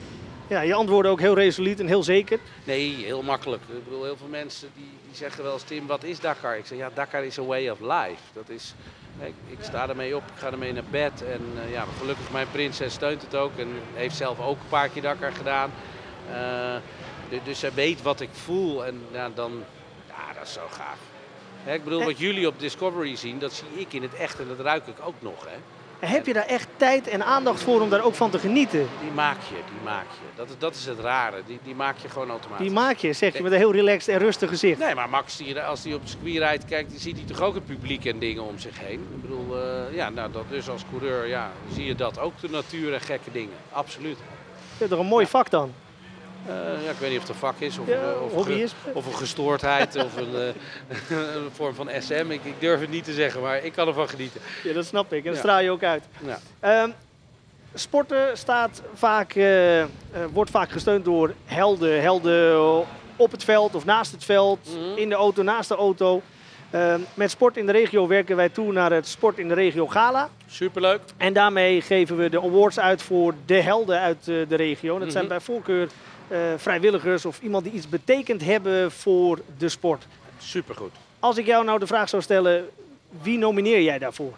Ja, 0.46 0.61
je 0.61 0.74
antwoordde 0.74 1.11
ook 1.11 1.20
heel 1.20 1.35
resoluut 1.35 1.80
en 1.80 1.87
heel 1.87 2.02
zeker. 2.02 2.38
Nee, 2.64 2.94
heel 3.04 3.22
makkelijk. 3.22 3.62
Ik 3.62 3.85
bedoel, 3.85 4.04
heel 4.04 4.16
veel 4.16 4.28
mensen 4.28 4.68
die, 4.74 4.90
die 5.06 5.16
zeggen 5.16 5.42
wel 5.44 5.52
eens, 5.52 5.62
Tim, 5.62 5.87
wat 5.87 6.02
is 6.02 6.20
Dakar? 6.20 6.59
Ik 6.59 6.66
zeg, 6.66 6.78
ja, 6.78 6.90
Dakar 6.94 7.24
is 7.24 7.38
a 7.38 7.42
way 7.42 7.68
of 7.68 7.80
life. 7.80 8.22
Dat 8.33 8.48
is, 8.48 8.74
ik, 9.26 9.35
ik 9.46 9.59
sta 9.61 9.88
ermee 9.88 10.16
op, 10.16 10.22
ik 10.35 10.38
ga 10.38 10.50
ermee 10.50 10.72
naar 10.72 10.83
bed. 10.90 11.24
En 11.24 11.40
eh, 11.64 11.70
ja, 11.72 11.85
gelukkig 11.98 12.30
mijn 12.30 12.50
prinses 12.50 12.92
steunt 12.92 13.22
het 13.22 13.35
ook 13.35 13.56
en 13.59 13.68
heeft 13.94 14.16
zelf 14.16 14.40
ook 14.40 14.61
een 14.61 14.68
paar 14.68 14.88
keer 14.88 15.02
Dakar 15.02 15.33
gedaan. 15.33 15.70
Eh, 16.33 16.76
du- 17.28 17.40
dus 17.44 17.59
zij 17.59 17.72
weet 17.74 18.02
wat 18.02 18.20
ik 18.20 18.30
voel 18.33 18.85
en 18.87 19.02
ja, 19.12 19.28
dan, 19.35 19.64
ja, 20.09 20.33
dat 20.35 20.42
is 20.46 20.52
zo 20.52 20.66
gaaf. 20.70 20.98
Hè, 21.62 21.74
ik 21.74 21.85
bedoel, 21.85 22.04
wat 22.04 22.18
jullie 22.18 22.46
op 22.46 22.59
Discovery 22.61 23.16
zien, 23.16 23.38
dat 23.38 23.52
zie 23.52 23.80
ik 23.80 23.92
in 23.92 24.02
het 24.02 24.14
echt 24.14 24.40
en 24.40 24.48
dat 24.48 24.61
ruik 24.61 24.87
ik 24.87 24.96
ook 25.04 25.14
nog. 25.18 25.44
Hè. 25.44 25.56
Heb 26.00 26.26
je 26.26 26.32
daar 26.32 26.46
echt 26.46 26.68
tijd 26.76 27.08
en 27.08 27.24
aandacht 27.24 27.62
voor 27.62 27.80
om 27.80 27.90
daar 27.90 28.04
ook 28.04 28.14
van 28.14 28.30
te 28.30 28.38
genieten? 28.38 28.88
Die 29.00 29.10
maak 29.10 29.36
je, 29.48 29.54
die 29.54 29.84
maak 29.84 30.04
je. 30.10 30.36
Dat 30.36 30.48
is, 30.48 30.54
dat 30.58 30.74
is 30.74 30.86
het 30.86 30.98
rare, 30.98 31.42
die, 31.46 31.58
die 31.62 31.74
maak 31.74 31.96
je 31.98 32.08
gewoon 32.08 32.30
automatisch. 32.30 32.66
Die 32.66 32.74
maak 32.74 32.96
je, 32.96 33.12
zeg 33.12 33.36
je, 33.36 33.42
met 33.42 33.52
een 33.52 33.58
heel 33.58 33.72
relaxed 33.72 34.14
en 34.14 34.20
rustig 34.20 34.48
gezicht. 34.48 34.78
Nee, 34.78 34.94
maar 34.94 35.08
Max, 35.08 35.36
die, 35.36 35.60
als 35.60 35.84
hij 35.84 35.94
op 35.94 36.00
het 36.00 36.10
circuit 36.10 36.36
rijdt, 36.36 36.64
kijkt, 36.64 36.90
die 36.90 37.00
ziet 37.00 37.16
hij 37.16 37.26
toch 37.26 37.40
ook 37.40 37.54
het 37.54 37.66
publiek 37.66 38.04
en 38.04 38.18
dingen 38.18 38.42
om 38.42 38.58
zich 38.58 38.78
heen. 38.78 39.06
Ik 39.14 39.22
bedoel, 39.22 39.56
eh, 39.56 39.94
ja, 39.94 40.08
nou, 40.08 40.32
dat 40.32 40.44
dus 40.48 40.68
als 40.68 40.82
coureur 40.90 41.26
ja, 41.26 41.50
zie 41.72 41.84
je 41.84 41.94
dat 41.94 42.18
ook, 42.18 42.40
de 42.40 42.48
natuur 42.48 42.92
en 42.94 43.00
gekke 43.00 43.30
dingen. 43.32 43.56
Absoluut. 43.72 44.18
Dat 44.72 44.80
is 44.82 44.88
toch 44.88 44.98
een 44.98 45.06
mooi 45.06 45.26
vak 45.26 45.50
dan? 45.50 45.72
Eh, 46.46 46.85
ja, 46.85 46.90
ik 46.90 46.96
weet 46.98 47.11
niet 47.11 47.18
of 47.18 47.24
het 47.26 47.33
een 47.35 47.40
vak 47.40 47.59
is 47.61 47.79
of, 47.79 47.87
Ja, 47.87 47.94
eh, 47.94 48.22
of, 48.37 48.44
ge- 48.46 48.68
of 48.92 49.07
een 49.07 49.14
gestoordheid 49.14 49.96
of 50.05 50.16
een, 50.16 50.35
eh, 50.35 51.16
een 51.37 51.50
vorm 51.53 51.74
van 51.74 51.88
SM. 51.98 52.26
Ik, 52.31 52.44
ik 52.44 52.55
durf 52.59 52.81
het 52.81 52.90
niet 52.90 53.05
te 53.05 53.12
zeggen, 53.12 53.40
maar 53.40 53.64
ik 53.64 53.72
kan 53.72 53.88
ervan 53.88 54.09
genieten. 54.09 54.40
Ja, 54.64 54.72
dat 54.72 54.85
snap 54.87 55.12
ik. 55.12 55.18
En 55.18 55.24
dat 55.24 55.35
Ja. 55.35 55.40
straal 55.40 55.61
je 55.61 55.70
ook 55.70 55.83
uit. 55.83 56.05
Ja. 56.26 56.38
Ehm, 56.61 56.90
sporten 57.74 58.38
staat 58.38 58.83
vaak, 58.94 59.35
wordt 60.33 60.50
vaak 60.50 60.70
gesteund 60.70 61.05
door 61.05 61.35
helden. 61.44 62.00
Helden 62.03 62.85
op 63.16 63.31
het 63.31 63.44
veld 63.44 63.74
of 63.74 63.85
naast 63.85 64.12
het 64.12 64.24
veld, 64.24 64.68
Mhm. 64.76 64.98
in 64.98 65.09
de 65.09 65.14
auto, 65.14 65.42
naast 65.42 65.68
de 65.68 65.76
auto. 65.76 66.22
Ehm, 66.70 67.00
met 67.14 67.31
Sport 67.31 67.57
in 67.57 67.66
de 67.66 67.72
Regio 67.72 68.07
werken 68.07 68.37
wij 68.37 68.48
toe 68.48 68.72
naar 68.72 68.92
het 68.92 69.09
Sport 69.09 69.38
in 69.38 69.48
de 69.48 69.55
Regio 69.55 69.87
Gala. 69.87 70.29
Superleuk. 70.46 71.00
En 71.16 71.33
daarmee 71.33 71.81
geven 71.83 72.16
we 72.16 72.29
de 72.29 72.40
awards 72.42 72.79
uit 72.79 73.03
voor 73.03 73.35
de 73.46 73.61
helden 73.62 74.00
uit 74.00 74.24
de 74.24 74.46
regio. 74.57 74.98
Dat 74.98 75.12
zijn 75.12 75.24
Mhm. 75.24 75.33
bij 75.33 75.40
voorkeur 75.40 75.88
vrijwilligers 76.56 77.24
of 77.24 77.40
iemand 77.40 77.64
die 77.64 77.72
iets 77.72 77.88
betekend 77.88 78.44
hebben 78.44 78.92
voor 78.92 79.38
de 79.58 79.68
sport. 79.68 80.06
Supergoed. 80.38 80.92
Als 81.18 81.36
ik 81.36 81.46
jou 81.46 81.64
nou 81.64 81.78
de 81.78 81.86
vraag 81.86 82.08
zou 82.08 82.22
stellen, 82.22 82.68
wie 83.22 83.38
nomineer 83.38 83.82
jij 83.82 83.98
daarvoor? 83.98 84.32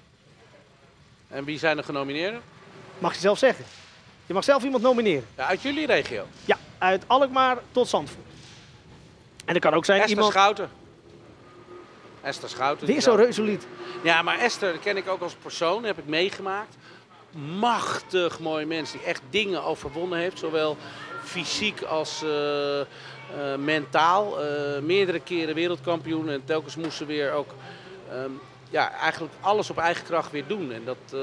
En 1.29 1.45
wie 1.45 1.59
zijn 1.59 1.79
er 1.79 1.85
genomineerden? 1.85 2.41
Mag 2.99 3.15
je 3.15 3.21
zelf 3.21 3.39
zeggen. 3.39 3.65
Je 4.27 4.35
mag 4.35 4.45
zelf 4.45 4.63
iemand 4.65 4.83
nomineren. 4.83 5.27
Ja, 5.37 5.47
uit 5.47 5.63
jullie 5.63 5.87
regio. 5.87 6.27
Ja, 6.45 6.59
uit 6.79 7.05
Alkmaar 7.07 7.59
tot 7.73 7.89
Zandvoort. 7.89 8.27
En 9.45 9.53
dat 9.53 9.63
kan 9.63 9.75
ook 9.75 9.85
zijn 9.85 9.99
Esther 9.99 10.17
iemand... 10.17 10.33
Schouten. 10.33 10.71
Esther 12.21 12.49
Schouten. 12.49 12.87
die 12.87 12.95
Weer 12.95 13.05
zo 13.05 13.15
resoluut. 13.15 13.67
Ja, 14.03 14.23
maar 14.23 14.39
Esther 14.39 14.79
ken 14.79 14.97
ik 14.97 15.09
ook 15.09 15.21
als 15.21 15.35
persoon, 15.35 15.85
heb 15.85 15.99
ik 15.99 16.07
meegemaakt. 16.07 16.77
Machtig 17.59 18.41
mooi 18.41 18.65
mens 18.65 18.93
die 18.93 19.03
echt 19.03 19.23
dingen 19.31 19.65
overwonnen 19.65 20.19
heeft, 20.19 20.39
zowel 20.39 20.77
fysiek 21.25 21.83
als 21.83 22.23
eh, 22.23 22.81
eh, 22.81 22.87
mentaal. 23.59 24.43
Eh, 24.43 24.81
meerdere 24.81 25.21
keren 25.21 25.55
wereldkampioen 25.55 26.29
en 26.31 26.45
telkens 26.45 26.77
moest 26.77 26.97
ze 26.97 27.05
weer 27.05 27.33
ook 27.33 27.55
ehm, 28.11 28.31
ja, 28.71 28.93
eigenlijk 28.93 29.35
alles 29.41 29.71
op 29.71 29.79
eigen 29.79 30.05
kracht 30.05 30.31
weer 30.31 30.47
doen. 30.47 30.73
En 30.73 30.85
dat, 30.85 31.21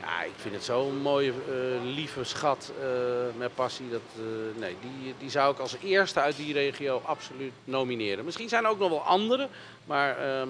ja, 0.00 0.22
ik 0.22 0.32
vind 0.36 0.54
het 0.54 0.64
zo'n 0.64 0.96
mooie, 0.96 1.32
lieve 1.84 2.24
schat 2.24 2.72
met 3.36 3.54
passie. 3.54 3.90
Dat, 3.90 4.24
nee, 4.56 4.76
die, 4.80 5.14
die 5.18 5.30
zou 5.30 5.52
ik 5.52 5.58
als 5.58 5.76
eerste 5.84 6.20
uit 6.20 6.36
die 6.36 6.52
regio 6.52 7.02
absoluut 7.04 7.52
nomineren. 7.64 8.24
Misschien 8.24 8.48
zijn 8.48 8.64
er 8.64 8.70
ook 8.70 8.78
nog 8.78 8.88
wel 8.88 9.02
andere, 9.02 9.48
maar 9.84 10.18
ehm, 10.18 10.48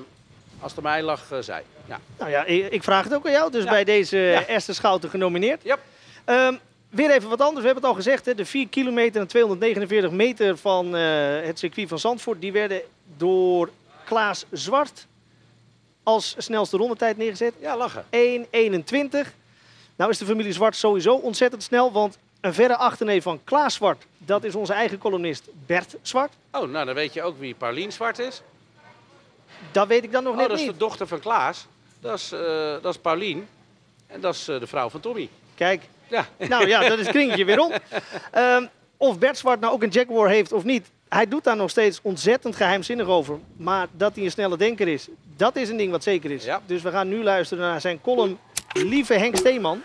als 0.60 0.70
het 0.74 0.84
aan 0.84 0.92
mij 0.92 1.02
lag, 1.02 1.20
zij. 1.40 1.62
Ja. 1.88 2.00
Nou 2.18 2.30
ja, 2.30 2.44
ik 2.44 2.72
ik 2.72 2.82
vraag 2.82 3.04
het 3.04 3.14
ook 3.14 3.26
aan 3.26 3.32
jou. 3.32 3.50
Dus 3.50 3.64
Ja. 3.64 3.70
bij 3.70 3.84
deze 3.84 4.16
Ja. 4.16 4.30
ja. 4.40 4.46
Esther 4.46 4.74
Schouten 4.74 5.10
genomineerd. 5.10 5.62
Yep. 5.62 5.78
Ehm, 6.24 6.54
weer 6.92 7.10
even 7.10 7.28
wat 7.28 7.40
anders. 7.40 7.60
We 7.60 7.66
hebben 7.66 7.82
het 7.82 7.92
al 7.92 7.94
gezegd. 8.02 8.24
Hè, 8.26 8.34
de 8.34 8.44
4 8.46 8.68
kilometer 8.68 9.20
en 9.20 9.26
249 9.26 10.10
meter 10.10 10.56
van 10.58 10.96
eh, 10.96 11.02
het 11.42 11.58
circuit 11.58 11.88
van 11.88 11.98
Zandvoort. 11.98 12.40
Die 12.40 12.52
werden 12.52 12.80
door 13.16 13.70
Klaas 14.04 14.44
Zwart 14.50 15.06
als 16.02 16.34
snelste 16.38 16.76
rondetijd 16.76 17.16
neergezet. 17.16 17.54
Ja, 17.60 17.76
lachen. 17.76 18.04
1.21. 18.04 18.10
Nou 19.96 20.10
is 20.10 20.18
de 20.18 20.24
familie 20.26 20.52
Zwart 20.52 20.76
sowieso 20.76 21.14
ontzettend 21.14 21.62
snel. 21.62 21.92
Want 21.92 22.18
een 22.40 22.54
verre 22.54 22.76
achterneef 22.76 23.22
van 23.22 23.40
Klaas 23.44 23.74
Zwart. 23.74 24.04
Dat 24.18 24.44
is 24.44 24.54
onze 24.54 24.72
eigen 24.72 24.98
columnist 24.98 25.48
Bert 25.66 25.96
Zwart. 26.02 26.32
Oh, 26.52 26.70
nou 26.70 26.86
dan 26.86 26.94
weet 26.94 27.12
je 27.12 27.22
ook 27.22 27.38
wie 27.38 27.54
Paulien 27.54 27.92
Zwart 27.92 28.18
is. 28.18 28.42
Dat 29.72 29.86
weet 29.86 30.04
ik 30.04 30.12
dan 30.12 30.22
nog 30.22 30.32
Oh, 30.32 30.38
net 30.38 30.48
dat 30.48 30.58
is 30.58 30.62
niet. 30.64 30.72
de 30.72 30.78
dochter 30.78 31.06
van 31.06 31.20
Klaas. 31.20 31.66
Dat 32.00 32.18
is, 32.18 32.32
eh, 32.32 32.40
dat 32.82 32.94
is 32.94 32.98
Paulien. 33.00 33.48
En 34.06 34.20
dat 34.20 34.34
is 34.34 34.48
eh, 34.48 34.60
de 34.60 34.66
vrouw 34.66 34.88
van 34.88 35.00
Tommy. 35.00 35.28
Kijk, 35.54 35.82
Nou 36.48 36.68
ja, 36.68 36.88
dat 36.88 36.98
is 36.98 37.06
kringetje 37.06 37.44
weer 37.44 37.60
om. 37.60 37.72
Ehm, 38.30 38.66
of 38.96 39.18
Bert 39.18 39.38
Zwart 39.38 39.60
nou 39.60 39.72
ook 39.72 39.82
een 39.82 39.88
Jaguar 39.88 40.28
heeft 40.28 40.52
of 40.52 40.64
niet, 40.64 40.90
hij 41.08 41.28
doet 41.28 41.44
daar 41.44 41.56
nog 41.56 41.70
steeds 41.70 42.00
ontzettend 42.02 42.56
geheimzinnig 42.56 43.06
over. 43.06 43.38
Maar 43.56 43.86
dat 43.96 44.14
hij 44.14 44.24
een 44.24 44.30
snelle 44.30 44.56
denker 44.56 44.88
is, 44.88 45.08
dat 45.36 45.56
is 45.56 45.68
een 45.68 45.76
ding 45.76 45.90
wat 45.90 46.02
zeker 46.02 46.30
is. 46.30 46.46
Dus 46.66 46.82
we 46.82 46.90
gaan 46.90 47.08
nu 47.08 47.22
luisteren 47.22 47.64
naar 47.64 47.80
zijn 47.80 48.00
column 48.00 48.38
Lieve 48.72 49.14
Henk 49.14 49.36
Steeman. 49.36 49.82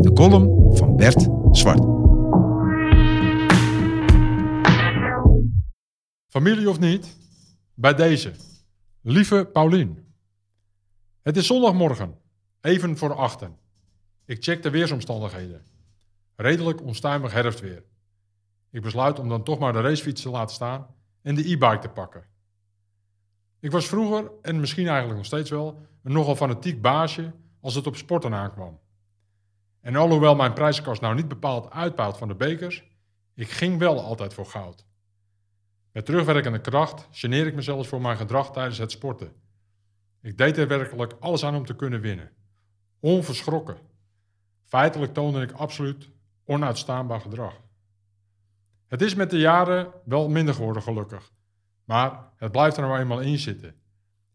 De 0.00 0.12
column 0.14 0.76
van 0.76 0.96
Bert 0.96 1.28
Zwart. 1.50 1.82
Familie 6.28 6.68
of 6.68 6.78
niet, 6.78 7.16
bij 7.74 7.94
deze. 7.94 8.32
Lieve 9.02 9.48
Paulien. 9.52 10.07
Het 11.28 11.36
is 11.36 11.46
zondagmorgen, 11.46 12.18
even 12.60 12.96
voor 12.96 13.14
achten. 13.14 13.58
Ik 14.24 14.42
check 14.44 14.62
de 14.62 14.70
weersomstandigheden. 14.70 15.64
Redelijk 16.36 16.82
onstuimig 16.82 17.32
herfstweer. 17.32 17.84
Ik 18.70 18.82
besluit 18.82 19.18
om 19.18 19.28
dan 19.28 19.42
toch 19.42 19.58
maar 19.58 19.72
de 19.72 19.80
racefiets 19.80 20.22
te 20.22 20.30
laten 20.30 20.54
staan 20.54 20.86
en 21.22 21.34
de 21.34 21.50
e-bike 21.50 21.78
te 21.78 21.88
pakken. 21.88 22.24
Ik 23.60 23.70
was 23.70 23.86
vroeger, 23.86 24.30
en 24.42 24.60
misschien 24.60 24.86
eigenlijk 24.86 25.16
nog 25.16 25.26
steeds 25.26 25.50
wel, 25.50 25.86
een 26.02 26.12
nogal 26.12 26.36
fanatiek 26.36 26.82
baasje 26.82 27.32
als 27.60 27.74
het 27.74 27.86
op 27.86 27.96
sporten 27.96 28.34
aankwam. 28.34 28.78
En 29.80 29.96
alhoewel 29.96 30.34
mijn 30.34 30.52
prijzenkast 30.52 31.00
nou 31.00 31.14
niet 31.14 31.28
bepaald 31.28 31.70
uitpaalt 31.70 32.16
van 32.16 32.28
de 32.28 32.34
bekers, 32.34 32.84
ik 33.34 33.50
ging 33.50 33.78
wel 33.78 34.02
altijd 34.02 34.34
voor 34.34 34.46
goud. 34.46 34.86
Met 35.92 36.04
terugwerkende 36.04 36.60
kracht 36.60 37.08
geneer 37.10 37.46
ik 37.46 37.54
mezelf 37.54 37.88
voor 37.88 38.00
mijn 38.00 38.16
gedrag 38.16 38.52
tijdens 38.52 38.78
het 38.78 38.90
sporten. 38.90 39.46
Ik 40.20 40.38
deed 40.38 40.56
er 40.56 40.68
werkelijk 40.68 41.16
alles 41.20 41.44
aan 41.44 41.54
om 41.54 41.64
te 41.64 41.76
kunnen 41.76 42.00
winnen. 42.00 42.30
Onverschrokken. 43.00 43.76
Feitelijk 44.64 45.14
toonde 45.14 45.42
ik 45.42 45.52
absoluut 45.52 46.10
onuitstaanbaar 46.44 47.20
gedrag. 47.20 47.60
Het 48.86 49.02
is 49.02 49.14
met 49.14 49.30
de 49.30 49.38
jaren 49.38 49.92
wel 50.04 50.28
minder 50.28 50.54
geworden, 50.54 50.82
gelukkig. 50.82 51.32
Maar 51.84 52.30
het 52.36 52.52
blijft 52.52 52.76
er 52.76 52.82
nou 52.82 52.98
eenmaal 52.98 53.20
in 53.20 53.38
zitten. 53.38 53.74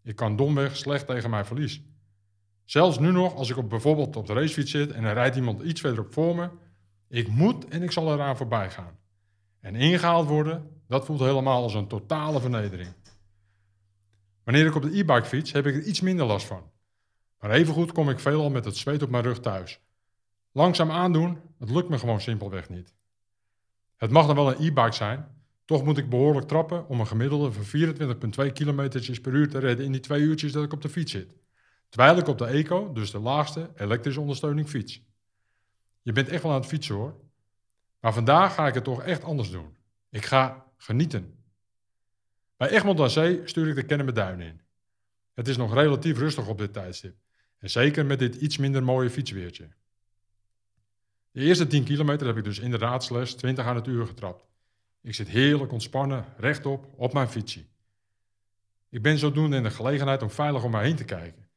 Ik 0.04 0.16
kan 0.16 0.36
domweg 0.36 0.78
slecht 0.78 1.08
tegen 1.08 1.30
mijn 1.30 1.46
verlies. 1.46 1.82
Zelfs 2.66 3.00
nu 3.00 3.12
nog, 3.12 3.36
als 3.36 3.50
ik 3.50 3.58
op, 3.58 3.70
bijvoorbeeld 3.70 4.16
op 4.16 4.28
de 4.28 4.34
racefiets 4.34 4.72
zit 4.72 4.92
en 4.92 5.04
er 5.04 5.14
rijdt 5.14 5.36
iemand 5.36 5.62
iets 5.62 5.82
verderop 5.82 6.14
voor 6.14 6.36
me, 6.36 6.50
ik 7.08 7.28
moet 7.28 7.68
en 7.68 7.84
ik 7.84 7.92
zal 7.92 8.14
eraan 8.14 8.38
voorbij 8.38 8.70
gaan. 8.72 8.98
En 9.60 9.76
ingehaald 9.76 10.28
worden, 10.28 10.82
dat 10.88 11.06
voelt 11.06 11.20
helemaal 11.20 11.64
als 11.64 11.74
een 11.74 11.88
totale 11.88 12.40
vernedering. 12.40 12.94
Wanneer 14.44 14.66
ik 14.66 14.76
op 14.76 14.82
de 14.82 14.98
e-bike 14.98 15.26
fiets, 15.26 15.52
heb 15.52 15.66
ik 15.66 15.76
er 15.76 15.84
iets 15.84 16.02
minder 16.02 16.26
last 16.26 16.46
van. 16.46 16.72
Maar 17.40 17.52
evengoed 17.52 17.92
kom 17.92 18.10
ik 18.10 18.20
veelal 18.20 18.50
met 18.50 18.66
het 18.66 18.78
zweet 18.78 19.04
op 19.04 19.10
mijn 19.10 19.24
rug 19.24 19.40
thuis. 19.40 19.82
Langzaam 20.52 20.92
aandoen, 20.92 21.40
het 21.60 21.70
lukt 21.70 21.90
me 21.90 21.98
gewoon 21.98 22.22
simpelweg 22.22 22.70
niet. 22.70 22.94
Het 23.98 24.12
mag 24.12 24.26
dan 24.26 24.36
wel 24.36 24.50
een 24.50 24.68
e-bike 24.68 24.92
zijn, 24.92 25.28
toch 25.66 25.84
moet 25.84 25.98
ik 25.98 26.10
behoorlijk 26.10 26.48
trappen 26.48 26.88
om 26.88 27.00
een 27.00 27.08
gemiddelde 27.08 27.52
van 27.52 27.66
24,2 28.48 28.52
km 28.54 28.90
per 29.22 29.34
uur 29.34 29.50
te 29.50 29.60
redden 29.60 29.86
in 29.86 29.92
die 29.92 30.02
twee 30.02 30.22
uurtjes 30.22 30.52
dat 30.52 30.64
ik 30.64 30.74
op 30.74 30.82
de 30.82 30.90
fiets 30.90 31.12
zit. 31.12 31.34
Terwijl 31.90 32.18
ik 32.18 32.28
op 32.28 32.38
de 32.38 32.46
Eco, 32.46 32.94
dus 32.94 33.12
de 33.12 33.20
laagste 33.20 33.72
elektrische 33.76 34.22
ondersteuning, 34.22 34.70
fiets. 34.70 35.02
Je 36.02 36.12
bent 36.12 36.30
echt 36.30 36.44
wel 36.44 36.52
aan 36.52 36.60
het 36.60 36.70
fietsen 36.70 36.96
hoor. 36.96 37.16
Maar 38.00 38.14
vandaag 38.14 38.54
ga 38.54 38.68
ik 38.68 38.74
het 38.74 38.84
toch 38.84 39.04
echt 39.04 39.24
anders 39.24 39.52
doen. 39.52 39.76
Ik 40.10 40.26
ga 40.26 40.66
genieten. 40.78 41.43
Bij 42.64 42.72
Egmond 42.72 43.00
aan 43.00 43.10
Zee 43.10 43.42
stuur 43.46 43.68
ik 43.68 43.76
de 43.76 43.84
Kennemer 43.84 44.14
Duin 44.14 44.42
in. 44.42 44.62
Het 45.34 45.48
is 45.48 45.58
nog 45.58 45.74
relatief 45.74 46.18
rustig 46.18 46.48
op 46.48 46.58
dit 46.58 46.74
tijdstip. 46.74 47.16
En 47.60 47.70
zeker 47.70 48.06
met 48.06 48.20
dit 48.20 48.36
iets 48.36 48.58
minder 48.58 48.84
mooie 48.84 49.10
fietsweertje. 49.10 49.70
De 51.32 51.42
eerste 51.42 51.68
10 51.68 51.84
kilometer 51.84 52.28
heb 52.28 52.38
ik 52.38 52.44
dus 52.44 52.60
inderdaad 52.60 53.04
slechts 53.04 53.34
20 53.34 53.66
aan 53.66 53.76
het 53.76 53.88
uur 53.88 54.06
getrapt. 54.06 54.46
Ik 55.02 55.16
zit 55.16 55.28
heerlijk 55.28 55.72
ontspannen, 55.72 56.26
rechtop, 56.38 56.94
op 56.96 57.14
mijn 57.14 57.28
fietsje. 57.28 57.66
Ik 58.90 59.02
ben 59.02 59.18
zodoende 59.18 59.56
in 59.56 59.64
de 59.64 59.72
gelegenheid 59.72 60.22
om 60.22 60.30
veilig 60.30 60.64
om 60.64 60.72
mij 60.72 60.84
heen 60.84 60.96
te 60.96 61.06
kijken. 61.06 61.48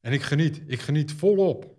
En 0.00 0.12
ik 0.12 0.22
geniet, 0.22 0.62
ik 0.66 0.80
geniet 0.80 1.12
volop. 1.12 1.78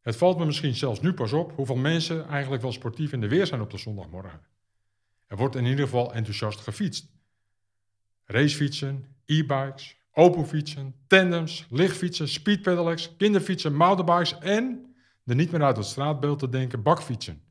Het 0.00 0.16
valt 0.16 0.38
me 0.38 0.44
misschien 0.44 0.74
zelfs 0.74 1.00
nu 1.00 1.12
pas 1.12 1.32
op 1.32 1.52
hoeveel 1.52 1.76
mensen 1.76 2.28
eigenlijk 2.28 2.62
wel 2.62 2.72
sportief 2.72 3.12
in 3.12 3.20
de 3.20 3.28
weer 3.28 3.46
zijn 3.46 3.60
op 3.60 3.70
de 3.70 3.78
zondagmorgen. 3.78 4.40
Er 5.26 5.36
wordt 5.36 5.56
in 5.56 5.64
ieder 5.64 5.84
geval 5.84 6.14
enthousiast 6.14 6.60
gefietst. 6.60 7.13
Racefietsen, 8.24 9.06
e-bikes, 9.24 9.96
openfietsen, 10.12 10.94
tandems, 11.06 11.66
lichtfietsen, 11.70 12.28
speedpedelecs, 12.28 13.16
kinderfietsen, 13.16 13.74
mountainbikes 13.74 14.38
en, 14.38 14.94
de 15.22 15.34
niet 15.34 15.50
meer 15.50 15.62
uit 15.62 15.76
het 15.76 15.86
straatbeeld 15.86 16.38
te 16.38 16.48
denken, 16.48 16.82
bakfietsen. 16.82 17.42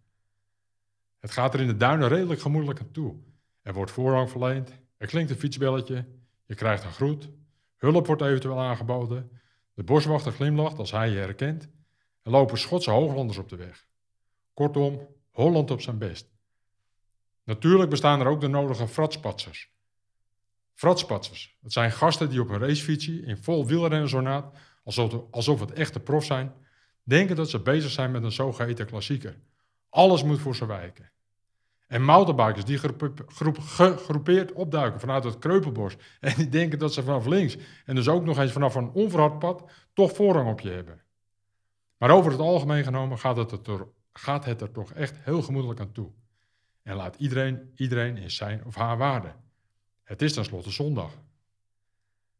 Het 1.19 1.31
gaat 1.31 1.53
er 1.53 1.59
in 1.59 1.67
de 1.67 1.77
duinen 1.77 2.07
redelijk 2.07 2.41
gemoedelijk 2.41 2.79
aan 2.79 2.91
toe. 2.91 3.15
Er 3.62 3.73
wordt 3.73 3.91
voorrang 3.91 4.29
verleend, 4.29 4.71
er 4.97 5.07
klinkt 5.07 5.31
een 5.31 5.38
fietsbelletje, 5.38 6.05
je 6.45 6.55
krijgt 6.55 6.83
een 6.83 6.91
groet, 6.91 7.29
hulp 7.77 8.07
wordt 8.07 8.21
eventueel 8.21 8.59
aangeboden, 8.59 9.31
de 9.73 9.83
boswachter 9.83 10.31
glimlacht 10.31 10.77
als 10.77 10.91
hij 10.91 11.09
je 11.09 11.17
herkent, 11.17 11.69
er 12.23 12.31
lopen 12.31 12.57
Schotse 12.57 12.91
hooglanders 12.91 13.38
op 13.38 13.49
de 13.49 13.55
weg. 13.55 13.86
Kortom, 14.53 15.07
Holland 15.31 15.71
op 15.71 15.81
zijn 15.81 15.97
best. 15.97 16.31
Natuurlijk 17.43 17.89
bestaan 17.89 18.19
er 18.19 18.27
ook 18.27 18.41
de 18.41 18.47
nodige 18.47 18.88
fratspatsers. 18.88 19.72
Fratspatsers, 20.73 21.57
dat 21.62 21.71
zijn 21.71 21.91
gasten 21.91 22.29
die 22.29 22.41
op 22.41 22.49
een 22.49 22.59
racefietsje 22.59 23.21
in 23.21 23.38
vol 23.38 23.65
wielrennenzonaat, 23.65 24.57
alsof, 24.83 25.21
alsof 25.31 25.59
het 25.59 25.71
echte 25.71 25.99
prof 25.99 26.25
zijn, 26.25 26.53
denken 27.03 27.36
dat 27.36 27.49
ze 27.49 27.59
bezig 27.59 27.91
zijn 27.91 28.12
met 28.12 28.23
een 28.23 28.31
zogeheten 28.31 28.86
klassieker. 28.86 29.39
Alles 29.89 30.23
moet 30.23 30.39
voor 30.39 30.55
ze 30.55 30.65
wijken. 30.65 31.12
En 31.88 32.03
mountainbikers 32.03 32.65
die 32.65 32.77
groep, 32.77 33.59
gegroepeerd 33.59 34.51
opduiken 34.51 34.99
vanuit 34.99 35.23
het 35.23 35.39
Kreupelbos 35.39 35.95
en 36.19 36.33
die 36.36 36.49
denken 36.49 36.79
dat 36.79 36.93
ze 36.93 37.03
vanaf 37.03 37.25
links 37.25 37.57
en 37.86 37.95
dus 37.95 38.07
ook 38.07 38.23
nog 38.23 38.38
eens 38.38 38.51
vanaf 38.51 38.75
een 38.75 38.91
onverhard 38.91 39.39
pad 39.39 39.71
toch 39.93 40.15
voorrang 40.15 40.49
op 40.49 40.59
je 40.59 40.69
hebben. 40.69 41.01
Maar 41.97 42.09
over 42.09 42.31
het 42.31 42.39
algemeen 42.39 42.83
genomen 42.83 43.19
gaat 43.19 43.38
het, 43.38 43.67
er, 43.67 43.88
gaat 44.13 44.45
het 44.45 44.62
er 44.62 44.71
toch 44.71 44.91
echt 44.91 45.15
heel 45.19 45.41
gemoedelijk 45.41 45.79
aan 45.79 45.91
toe. 45.91 46.12
En 46.83 46.95
laat 46.95 47.15
iedereen 47.15 47.71
iedereen 47.75 48.17
in 48.17 48.31
zijn 48.31 48.65
of 48.65 48.75
haar 48.75 48.97
waarde. 48.97 49.33
Het 50.03 50.21
is 50.21 50.33
tenslotte 50.33 50.71
zondag. 50.71 51.11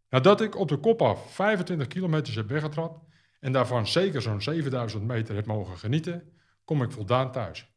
Nadat 0.10 0.42
ik 0.42 0.56
op 0.56 0.68
de 0.68 0.78
kop 0.78 1.02
af 1.02 1.34
25 1.34 1.88
kilometer 1.88 2.36
heb 2.36 2.48
weggetrapt 2.48 3.00
en 3.40 3.52
daarvan 3.52 3.88
zeker 3.88 4.22
zo'n 4.22 4.42
7000 4.42 5.04
meter 5.04 5.36
heb 5.36 5.46
mogen 5.46 5.78
genieten, 5.78 6.34
kom 6.66 6.84
ik 6.84 6.92
voldaan 6.92 7.32
thuis. 7.32 7.68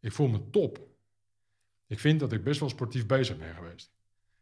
Ik 0.00 0.12
voel 0.12 0.28
me 0.28 0.50
top. 0.50 0.86
Ik 1.86 1.98
vind 1.98 2.20
dat 2.20 2.32
ik 2.32 2.44
best 2.44 2.60
wel 2.60 2.68
sportief 2.68 3.06
bezig 3.06 3.38
ben 3.38 3.54
geweest. 3.54 3.92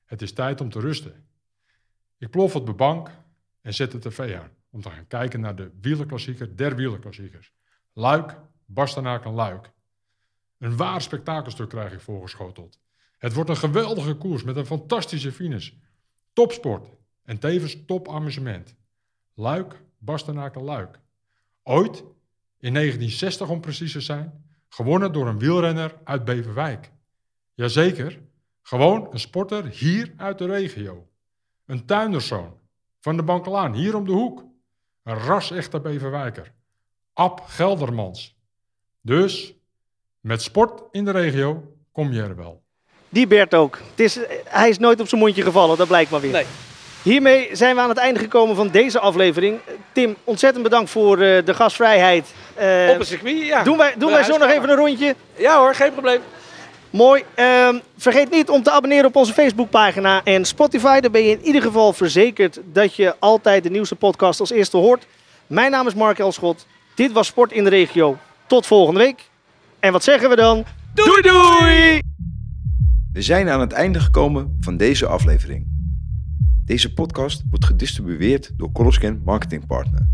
Het 0.04 0.22
is 0.22 0.32
tijd 0.32 0.60
om 0.60 0.70
te 0.70 0.80
rusten. 0.80 1.26
Ik 2.18 2.30
plof 2.30 2.56
op 2.56 2.66
de 2.66 2.74
bank 2.74 3.10
en 3.60 3.74
zet 3.74 3.92
de 3.92 3.98
tv 3.98 4.36
aan 4.36 4.50
om 4.70 4.80
te 4.80 4.90
gaan 4.90 5.06
kijken 5.06 5.40
naar 5.40 5.56
de 5.56 5.70
wielerklassieker 5.80 6.56
der 6.56 6.76
wielerklassiekers. 6.76 7.52
Luik, 7.92 8.40
Bastenaak 8.64 9.24
en 9.24 9.32
Luik. 9.32 9.70
Een 10.58 10.76
waar 10.76 11.02
spektakelstuk 11.02 11.68
krijg 11.68 11.92
ik 11.92 12.00
voorgeschoteld. 12.00 12.80
Het 13.18 13.34
wordt 13.34 13.50
een 13.50 13.56
geweldige 13.56 14.14
koers 14.14 14.42
met 14.42 14.56
een 14.56 14.66
fantastische 14.66 15.32
finish. 15.32 15.72
Topsport 16.32 16.88
en 17.22 17.38
tevens 17.38 17.84
topamusement. 17.86 18.74
Luik, 19.34 19.82
Bastenaak 19.98 20.54
en 20.56 20.62
Luik. 20.62 21.00
Ooit, 21.62 22.04
in 22.58 22.74
1960 22.74 23.48
om 23.48 23.60
precies 23.60 23.92
te 23.92 24.00
zijn, 24.00 24.44
gewonnen 24.68 25.12
door 25.12 25.26
een 25.26 25.38
wielrenner 25.38 25.94
uit 26.04 26.24
Beverwijk. 26.24 26.92
Jazeker, 27.54 28.20
gewoon 28.62 29.12
een 29.12 29.20
sporter 29.20 29.66
hier 29.66 30.12
uit 30.16 30.38
de 30.38 30.46
regio. 30.46 31.08
Een 31.64 31.86
tuinderszoon 31.86 32.58
van 33.00 33.16
de 33.16 33.22
Bankelaan, 33.22 33.74
hier 33.74 33.96
om 33.96 34.04
de 34.04 34.12
hoek. 34.12 34.44
Een 35.02 35.18
ras-echte 35.18 35.80
Beverwijker. 35.80 36.52
Ab 37.12 37.40
Geldermans. 37.40 38.36
Dus, 39.00 39.54
met 40.20 40.42
sport 40.42 40.82
in 40.90 41.04
de 41.04 41.10
regio 41.10 41.76
kom 41.92 42.12
je 42.12 42.22
er 42.22 42.36
wel. 42.36 42.65
Die 43.16 43.26
Bert 43.26 43.54
ook. 43.54 43.78
Het 43.90 44.00
is, 44.00 44.18
hij 44.44 44.68
is 44.68 44.78
nooit 44.78 45.00
op 45.00 45.08
zijn 45.08 45.20
mondje 45.20 45.42
gevallen, 45.42 45.76
dat 45.76 45.86
blijkt 45.86 46.10
maar 46.10 46.20
weer. 46.20 46.32
Nee. 46.32 46.44
Hiermee 47.02 47.48
zijn 47.52 47.74
we 47.74 47.80
aan 47.80 47.88
het 47.88 47.98
einde 47.98 48.20
gekomen 48.20 48.56
van 48.56 48.68
deze 48.68 48.98
aflevering. 48.98 49.58
Tim, 49.92 50.16
ontzettend 50.24 50.62
bedankt 50.62 50.90
voor 50.90 51.18
uh, 51.18 51.44
de 51.44 51.54
gastvrijheid. 51.54 52.26
Uh, 52.60 52.90
op 52.90 52.98
het 52.98 53.08
circuit, 53.08 53.46
ja. 53.46 53.62
Doen 53.62 53.76
wij, 53.76 53.94
doen 53.98 54.10
wij 54.10 54.22
zo 54.22 54.36
nog 54.36 54.50
even 54.50 54.68
een 54.68 54.76
rondje? 54.76 55.14
Ja 55.36 55.58
hoor, 55.58 55.74
geen 55.74 55.92
probleem. 55.92 56.20
Mooi. 56.90 57.24
Uh, 57.36 57.68
vergeet 57.96 58.30
niet 58.30 58.50
om 58.50 58.62
te 58.62 58.70
abonneren 58.70 59.06
op 59.06 59.16
onze 59.16 59.32
Facebookpagina 59.32 60.20
en 60.24 60.44
Spotify. 60.44 61.00
Dan 61.00 61.12
ben 61.12 61.22
je 61.22 61.30
in 61.30 61.44
ieder 61.44 61.62
geval 61.62 61.92
verzekerd 61.92 62.58
dat 62.64 62.94
je 62.94 63.14
altijd 63.18 63.62
de 63.62 63.70
nieuwste 63.70 63.94
podcast 63.94 64.40
als 64.40 64.50
eerste 64.50 64.76
hoort. 64.76 65.06
Mijn 65.46 65.70
naam 65.70 65.86
is 65.86 65.94
Mark 65.94 66.18
Elschot. 66.18 66.66
Dit 66.94 67.12
was 67.12 67.26
Sport 67.26 67.52
in 67.52 67.64
de 67.64 67.70
Regio. 67.70 68.16
Tot 68.46 68.66
volgende 68.66 69.00
week. 69.00 69.22
En 69.80 69.92
wat 69.92 70.04
zeggen 70.04 70.28
we 70.28 70.36
dan? 70.36 70.64
Doei 70.94 71.22
doei! 71.22 72.05
We 73.16 73.22
zijn 73.22 73.48
aan 73.48 73.60
het 73.60 73.72
einde 73.72 74.00
gekomen 74.00 74.56
van 74.60 74.76
deze 74.76 75.06
aflevering. 75.06 75.66
Deze 76.64 76.92
podcast 76.92 77.44
wordt 77.50 77.64
gedistribueerd 77.64 78.52
door 78.56 78.72
Coloscan 78.72 79.22
Marketing 79.24 79.66
Partner. 79.66 80.08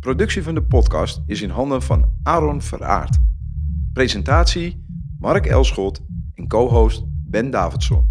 Productie 0.00 0.42
van 0.42 0.54
de 0.54 0.62
podcast 0.62 1.22
is 1.26 1.42
in 1.42 1.50
handen 1.50 1.82
van 1.82 2.12
Aaron 2.22 2.62
Veraard. 2.62 3.18
Presentatie 3.92 4.84
Mark 5.18 5.46
Elschot 5.46 6.00
en 6.34 6.48
co-host 6.48 7.04
Ben 7.08 7.50
Davidson. 7.50 8.10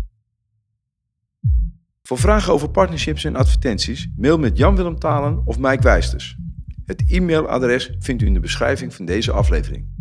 Voor 2.04 2.18
vragen 2.18 2.54
over 2.54 2.70
partnerships 2.70 3.24
en 3.24 3.36
advertenties 3.36 4.10
mail 4.16 4.40
met 4.40 4.58
Jan-Willem 4.58 5.00
Talen 5.00 5.46
of 5.46 5.60
Mike 5.60 5.84
Wijsters. 5.84 6.38
Het 6.86 7.04
e-mailadres 7.08 7.96
vindt 8.00 8.22
u 8.22 8.26
in 8.26 8.34
de 8.34 8.40
beschrijving 8.40 8.94
van 8.94 9.06
deze 9.06 9.32
aflevering. 9.32 9.95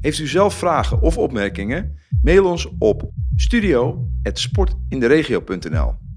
Heeft 0.00 0.18
u 0.18 0.26
zelf 0.26 0.54
vragen 0.54 1.00
of 1.00 1.18
opmerkingen? 1.18 1.98
Mail 2.22 2.44
ons 2.44 2.68
op 2.78 3.10
studio.sportinderegio.nl 3.36 6.07